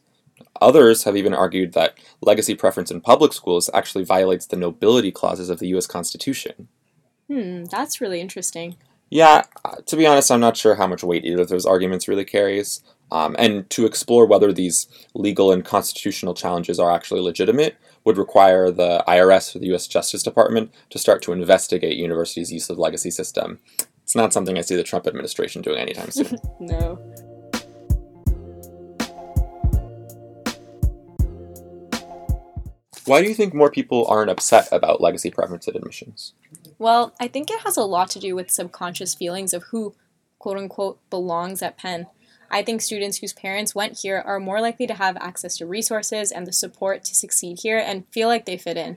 Others 0.60 1.04
have 1.04 1.16
even 1.16 1.34
argued 1.34 1.72
that 1.72 1.98
legacy 2.20 2.54
preference 2.54 2.90
in 2.90 3.00
public 3.00 3.32
schools 3.32 3.70
actually 3.72 4.04
violates 4.04 4.46
the 4.46 4.56
nobility 4.56 5.10
clauses 5.10 5.48
of 5.50 5.58
the 5.58 5.68
US 5.68 5.86
Constitution. 5.86 6.68
Hmm, 7.28 7.64
that's 7.64 8.00
really 8.00 8.20
interesting. 8.20 8.76
Yeah, 9.10 9.44
uh, 9.64 9.76
to 9.86 9.96
be 9.96 10.06
honest, 10.06 10.30
I'm 10.30 10.40
not 10.40 10.56
sure 10.56 10.76
how 10.76 10.86
much 10.86 11.02
weight 11.02 11.24
either 11.24 11.42
of 11.42 11.48
those 11.48 11.66
arguments 11.66 12.08
really 12.08 12.24
carries. 12.24 12.82
Um, 13.12 13.34
and 13.38 13.68
to 13.70 13.86
explore 13.86 14.26
whether 14.26 14.52
these 14.52 14.86
legal 15.14 15.52
and 15.52 15.64
constitutional 15.64 16.34
challenges 16.34 16.78
are 16.78 16.92
actually 16.92 17.20
legitimate 17.20 17.76
would 18.04 18.16
require 18.16 18.70
the 18.70 19.04
IRS 19.06 19.54
or 19.54 19.58
the 19.58 19.66
U.S. 19.66 19.86
Justice 19.86 20.22
Department 20.22 20.72
to 20.90 20.98
start 20.98 21.22
to 21.22 21.32
investigate 21.32 21.96
universities' 21.96 22.52
use 22.52 22.70
of 22.70 22.76
the 22.76 22.82
legacy 22.82 23.10
system. 23.10 23.58
It's 24.02 24.16
not 24.16 24.32
something 24.32 24.56
I 24.56 24.62
see 24.62 24.76
the 24.76 24.82
Trump 24.82 25.06
administration 25.06 25.62
doing 25.62 25.78
anytime 25.78 26.10
soon. 26.10 26.38
no. 26.60 26.98
Why 33.10 33.22
do 33.22 33.28
you 33.28 33.34
think 33.34 33.54
more 33.54 33.70
people 33.70 34.06
aren't 34.06 34.30
upset 34.30 34.68
about 34.70 35.00
legacy 35.00 35.30
preference 35.30 35.66
at 35.66 35.74
admissions? 35.74 36.34
Well, 36.78 37.12
I 37.18 37.28
think 37.28 37.50
it 37.50 37.60
has 37.62 37.76
a 37.76 37.82
lot 37.82 38.08
to 38.10 38.20
do 38.20 38.36
with 38.36 38.50
subconscious 38.50 39.14
feelings 39.14 39.52
of 39.52 39.64
who, 39.64 39.94
quote 40.38 40.56
unquote, 40.56 40.98
belongs 41.10 41.60
at 41.60 41.76
Penn. 41.76 42.06
I 42.50 42.62
think 42.62 42.82
students 42.82 43.18
whose 43.18 43.32
parents 43.32 43.74
went 43.74 44.00
here 44.00 44.22
are 44.26 44.40
more 44.40 44.60
likely 44.60 44.86
to 44.88 44.94
have 44.94 45.16
access 45.18 45.56
to 45.58 45.66
resources 45.66 46.32
and 46.32 46.46
the 46.46 46.52
support 46.52 47.04
to 47.04 47.14
succeed 47.14 47.60
here 47.62 47.78
and 47.78 48.06
feel 48.10 48.28
like 48.28 48.44
they 48.44 48.56
fit 48.56 48.76
in. 48.76 48.96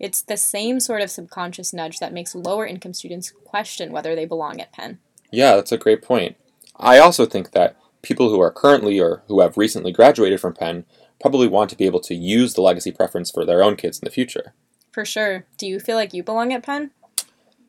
It's 0.00 0.22
the 0.22 0.36
same 0.36 0.80
sort 0.80 1.02
of 1.02 1.10
subconscious 1.10 1.72
nudge 1.72 1.98
that 1.98 2.12
makes 2.12 2.34
lower 2.34 2.66
income 2.66 2.94
students 2.94 3.32
question 3.44 3.92
whether 3.92 4.14
they 4.14 4.24
belong 4.24 4.60
at 4.60 4.72
Penn. 4.72 4.98
Yeah, 5.30 5.56
that's 5.56 5.72
a 5.72 5.78
great 5.78 6.02
point. 6.02 6.36
I 6.76 6.98
also 6.98 7.26
think 7.26 7.52
that 7.52 7.76
people 8.02 8.30
who 8.30 8.40
are 8.40 8.50
currently 8.50 9.00
or 9.00 9.22
who 9.28 9.40
have 9.40 9.56
recently 9.56 9.92
graduated 9.92 10.40
from 10.40 10.54
Penn 10.54 10.84
probably 11.20 11.48
want 11.48 11.70
to 11.70 11.76
be 11.76 11.86
able 11.86 12.00
to 12.00 12.14
use 12.14 12.54
the 12.54 12.60
legacy 12.60 12.90
preference 12.90 13.30
for 13.30 13.44
their 13.44 13.62
own 13.62 13.76
kids 13.76 13.98
in 13.98 14.04
the 14.04 14.10
future. 14.10 14.54
For 14.92 15.04
sure. 15.04 15.46
Do 15.58 15.66
you 15.66 15.80
feel 15.80 15.96
like 15.96 16.14
you 16.14 16.22
belong 16.22 16.52
at 16.52 16.62
Penn? 16.62 16.90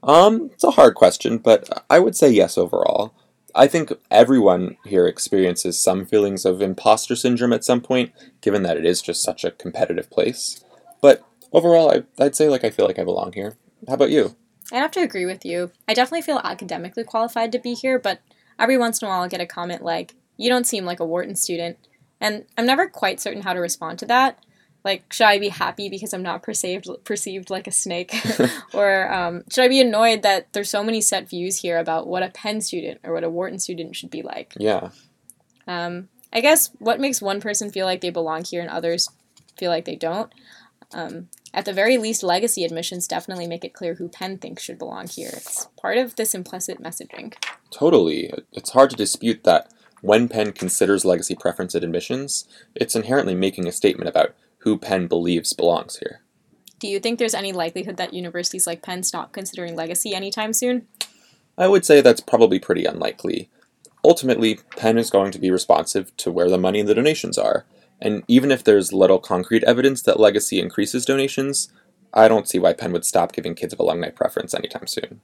Um, 0.04 0.52
it's 0.54 0.63
a 0.63 0.71
hard 0.71 0.95
question, 0.95 1.38
but 1.39 1.86
I 1.89 2.00
would 2.00 2.15
say 2.15 2.30
yes 2.30 2.58
overall. 2.58 3.13
I 3.56 3.68
think 3.68 3.94
everyone 4.12 4.76
here 4.84 5.08
experiences 5.08 5.82
some 5.82 6.06
feelings 6.06 6.44
of 6.44 6.62
imposter 6.62 7.15
syndrome 7.15 7.54
at 7.54 7.63
some 7.63 7.80
point, 7.80 8.12
given 8.41 8.63
that 8.63 8.76
it 8.76 8.86
is 8.86 9.02
just 9.02 9.24
such 9.24 9.46
a 9.46 9.52
competitive 9.52 10.10
place. 10.10 10.62
But 11.02 11.24
overall, 11.54 11.89
I, 11.89 12.04
I'd 12.22 12.36
say 12.36 12.50
like 12.50 12.65
I 12.65 12.70
feel 12.70 12.86
like 12.86 13.00
I 13.00 13.06
belong 13.06 13.32
here. 13.32 13.56
How 13.88 13.94
about 13.94 14.12
you? 14.12 14.36
I 14.74 14.78
have 14.78 14.91
to 14.91 15.02
agree 15.02 15.26
with 15.26 15.46
you. 15.46 15.72
I 15.88 15.94
definitely 15.94 16.24
feel 16.24 16.41
academically 16.44 17.06
qualified 17.06 17.52
to 17.54 17.60
be 17.60 17.76
here, 17.76 17.98
but 17.98 18.20
every 18.60 18.78
once 18.78 19.02
in 19.02 19.08
a 19.08 19.10
while 19.10 19.22
I'll 19.22 19.30
get 19.30 19.39
a 19.39 19.46
comment 19.46 19.84
like, 19.84 20.15
"You 20.36 20.50
don't 20.50 20.68
seem 20.68 20.84
like 20.84 21.00
a 21.00 21.06
Wharton 21.06 21.36
student," 21.36 21.78
and 22.20 22.46
I'm 22.58 22.65
never 22.65 22.88
quite 22.89 23.22
certain 23.22 23.44
how 23.44 23.54
to 23.54 23.60
respond 23.62 24.00
to 24.00 24.06
that 24.08 24.39
like 24.86 25.12
should 25.12 25.26
i 25.26 25.38
be 25.38 25.50
happy 25.50 25.89
because 25.89 26.13
i'm 26.13 26.24
not 26.24 26.43
perceived 26.43 26.88
perceived 27.04 27.50
like 27.50 27.67
a 27.67 27.71
snake? 27.71 28.15
Or 28.74 29.12
um, 29.12 29.43
should 29.52 29.65
i 29.65 29.67
be 29.67 29.82
annoyed 29.82 30.21
that 30.21 30.54
there's 30.54 30.69
so 30.69 30.84
many 30.84 31.02
set 31.02 31.28
views 31.30 31.60
here 31.60 31.78
about 31.78 32.08
what 32.08 32.24
a 32.24 32.30
penn 32.30 32.62
student 32.62 33.02
or 33.04 33.13
what 33.13 33.24
a 33.24 33.30
wharton 33.30 33.60
student 33.60 33.95
should 33.95 34.12
be 34.12 34.21
like? 34.21 34.54
Yeah. 34.58 34.89
Um, 35.67 36.08
i 36.32 36.39
guess 36.39 36.69
what 36.80 37.00
makes 37.00 37.21
one 37.21 37.41
person 37.41 37.71
feel 37.71 37.86
like 37.86 38.02
they 38.02 38.12
belong 38.12 38.45
here 38.45 38.62
and 38.62 38.69
others 38.69 39.10
feel 39.58 39.71
like 39.71 39.86
they 39.86 39.95
don't? 39.95 40.32
Um, 40.93 41.30
at 41.54 41.65
the 41.65 41.74
very 41.74 41.98
least 41.98 42.21
legacy 42.21 42.63
admissions 42.63 43.08
definitely 43.08 43.48
make 43.48 43.65
it 43.65 43.74
clear 43.74 43.95
who 43.95 44.08
penn 44.08 44.38
thinks 44.38 44.62
should 44.62 44.78
belong 44.78 45.08
here. 45.08 45.32
It's 45.34 45.67
part 45.82 45.98
of 45.98 46.15
this 46.15 46.36
implicit 46.36 46.82
messaging. 46.84 47.34
Totally. 47.71 48.32
It's 48.52 48.71
hard 48.71 48.91
to 48.91 48.95
dispute 48.95 49.43
that 49.45 49.71
when 50.02 50.28
penn 50.28 50.52
considers 50.52 51.06
legacy 51.06 51.34
preference 51.34 51.74
at 51.74 51.84
admissions 51.84 52.45
it's 52.76 52.95
inherently 52.95 53.34
making 53.34 53.67
a 53.67 53.71
statement 53.71 54.08
about 54.08 54.36
who 54.65 54.78
Penn 54.78 55.08
believes 55.08 55.54
belongs 55.54 55.97
here. 55.97 56.21
Do 56.80 56.88
you 56.88 56.99
think 56.99 57.19
there's 57.19 57.36
any 57.36 57.54
likelihood 57.54 57.97
that 57.97 58.13
universities 58.13 58.67
like 58.67 58.82
Penn 58.82 59.04
stop 59.04 59.32
considering 59.32 59.75
legacy 59.75 60.13
anytime 60.13 60.51
soon? 60.51 60.88
I 61.58 61.67
would 61.67 61.86
say 61.86 62.01
that's 62.01 62.19
probably 62.19 62.60
pretty 62.60 62.84
unlikely. 62.84 63.49
Ultimately, 64.04 64.60
Penn 64.75 64.97
is 64.97 65.10
going 65.10 65.32
to 65.32 65.39
be 65.39 65.51
responsive 65.51 66.15
to 66.17 66.32
where 66.32 66.49
the 66.49 66.58
money 66.58 66.80
and 66.80 66.89
the 66.89 66.95
donations 66.95 67.38
are, 67.38 67.65
and 68.01 68.23
even 68.28 68.51
if 68.51 68.63
there's 68.63 68.91
little 68.91 69.19
concrete 69.19 69.63
evidence 69.63 70.01
that 70.01 70.19
legacy 70.19 70.60
increases 70.60 71.06
donations, 71.06 71.69
I 72.13 72.28
don't 72.28 72.47
see 72.47 72.60
why 72.60 72.73
Penn 72.73 72.91
would 72.91 73.06
stop 73.06 73.34
giving 73.34 73.56
kids 73.56 73.71
of 73.71 73.80
alumni 73.80 74.10
preference 74.10 74.54
anytime 74.54 74.88
soon. 74.88 75.21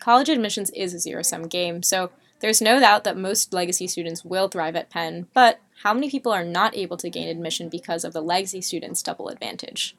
College 0.00 0.28
admissions 0.28 0.70
is 0.70 0.94
a 0.94 1.00
zero 1.00 1.22
sum 1.22 1.48
game, 1.48 1.82
so 1.82 2.10
there's 2.40 2.62
no 2.62 2.78
doubt 2.78 3.04
that 3.04 3.16
most 3.16 3.52
legacy 3.52 3.86
students 3.86 4.24
will 4.24 4.48
thrive 4.48 4.76
at 4.76 4.90
Penn, 4.90 5.26
but 5.34 5.60
how 5.82 5.92
many 5.92 6.10
people 6.10 6.32
are 6.32 6.44
not 6.44 6.76
able 6.76 6.96
to 6.96 7.10
gain 7.10 7.28
admission 7.28 7.68
because 7.68 8.04
of 8.04 8.12
the 8.12 8.22
legacy 8.22 8.60
students' 8.60 9.02
double 9.02 9.28
advantage? 9.28 9.94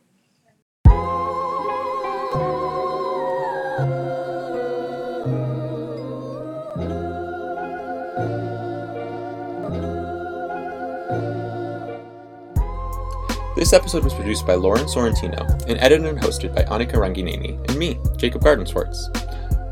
This 13.56 13.74
episode 13.74 14.04
was 14.04 14.14
produced 14.14 14.46
by 14.46 14.54
Lauren 14.54 14.86
Sorrentino 14.86 15.42
and 15.68 15.80
edited 15.80 16.06
and 16.06 16.20
hosted 16.20 16.56
by 16.56 16.64
Anika 16.64 16.94
Rangineni 16.94 17.58
and 17.68 17.78
me, 17.78 18.00
Jacob 18.16 18.44
Gardenswartz. 18.44 19.10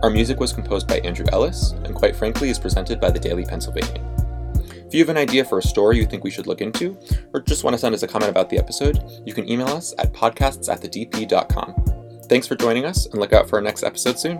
Our 0.04 0.10
music 0.10 0.40
was 0.40 0.54
composed 0.54 0.88
by 0.88 1.00
Andrew 1.00 1.26
Ellis, 1.32 1.72
and 1.84 1.96
quite 1.96 2.16
frankly 2.16 2.50
is 2.50 2.60
presented 2.60 3.00
by 3.00 3.10
the 3.10 3.20
Daily 3.20 3.46
Pennsylvanian. 3.46 4.05
If 4.88 4.94
you 4.94 5.00
have 5.00 5.10
an 5.10 5.18
idea 5.18 5.44
for 5.44 5.58
a 5.58 5.64
story 5.64 5.98
you 5.98 6.06
think 6.06 6.24
we 6.24 6.32
should 6.32 6.48
look 6.48 6.62
into, 6.62 6.98
or 7.34 7.42
just 7.42 7.64
want 7.64 7.74
to 7.74 7.78
send 7.78 7.96
us 7.96 8.04
a 8.04 8.08
comment 8.08 8.30
about 8.30 8.50
the 8.50 8.58
episode, 8.58 9.04
you 9.26 9.34
can 9.34 9.50
email 9.50 9.68
us 9.68 9.94
at 9.98 10.14
podcasts 10.14 10.70
at 10.72 10.82
thedp.com. 10.82 12.22
Thanks 12.30 12.48
for 12.48 12.56
joining 12.56 12.86
us, 12.86 13.06
and 13.08 13.20
look 13.20 13.34
out 13.34 13.50
for 13.50 13.58
our 13.58 13.62
next 13.62 13.84
episode 13.84 14.20
soon. 14.20 14.40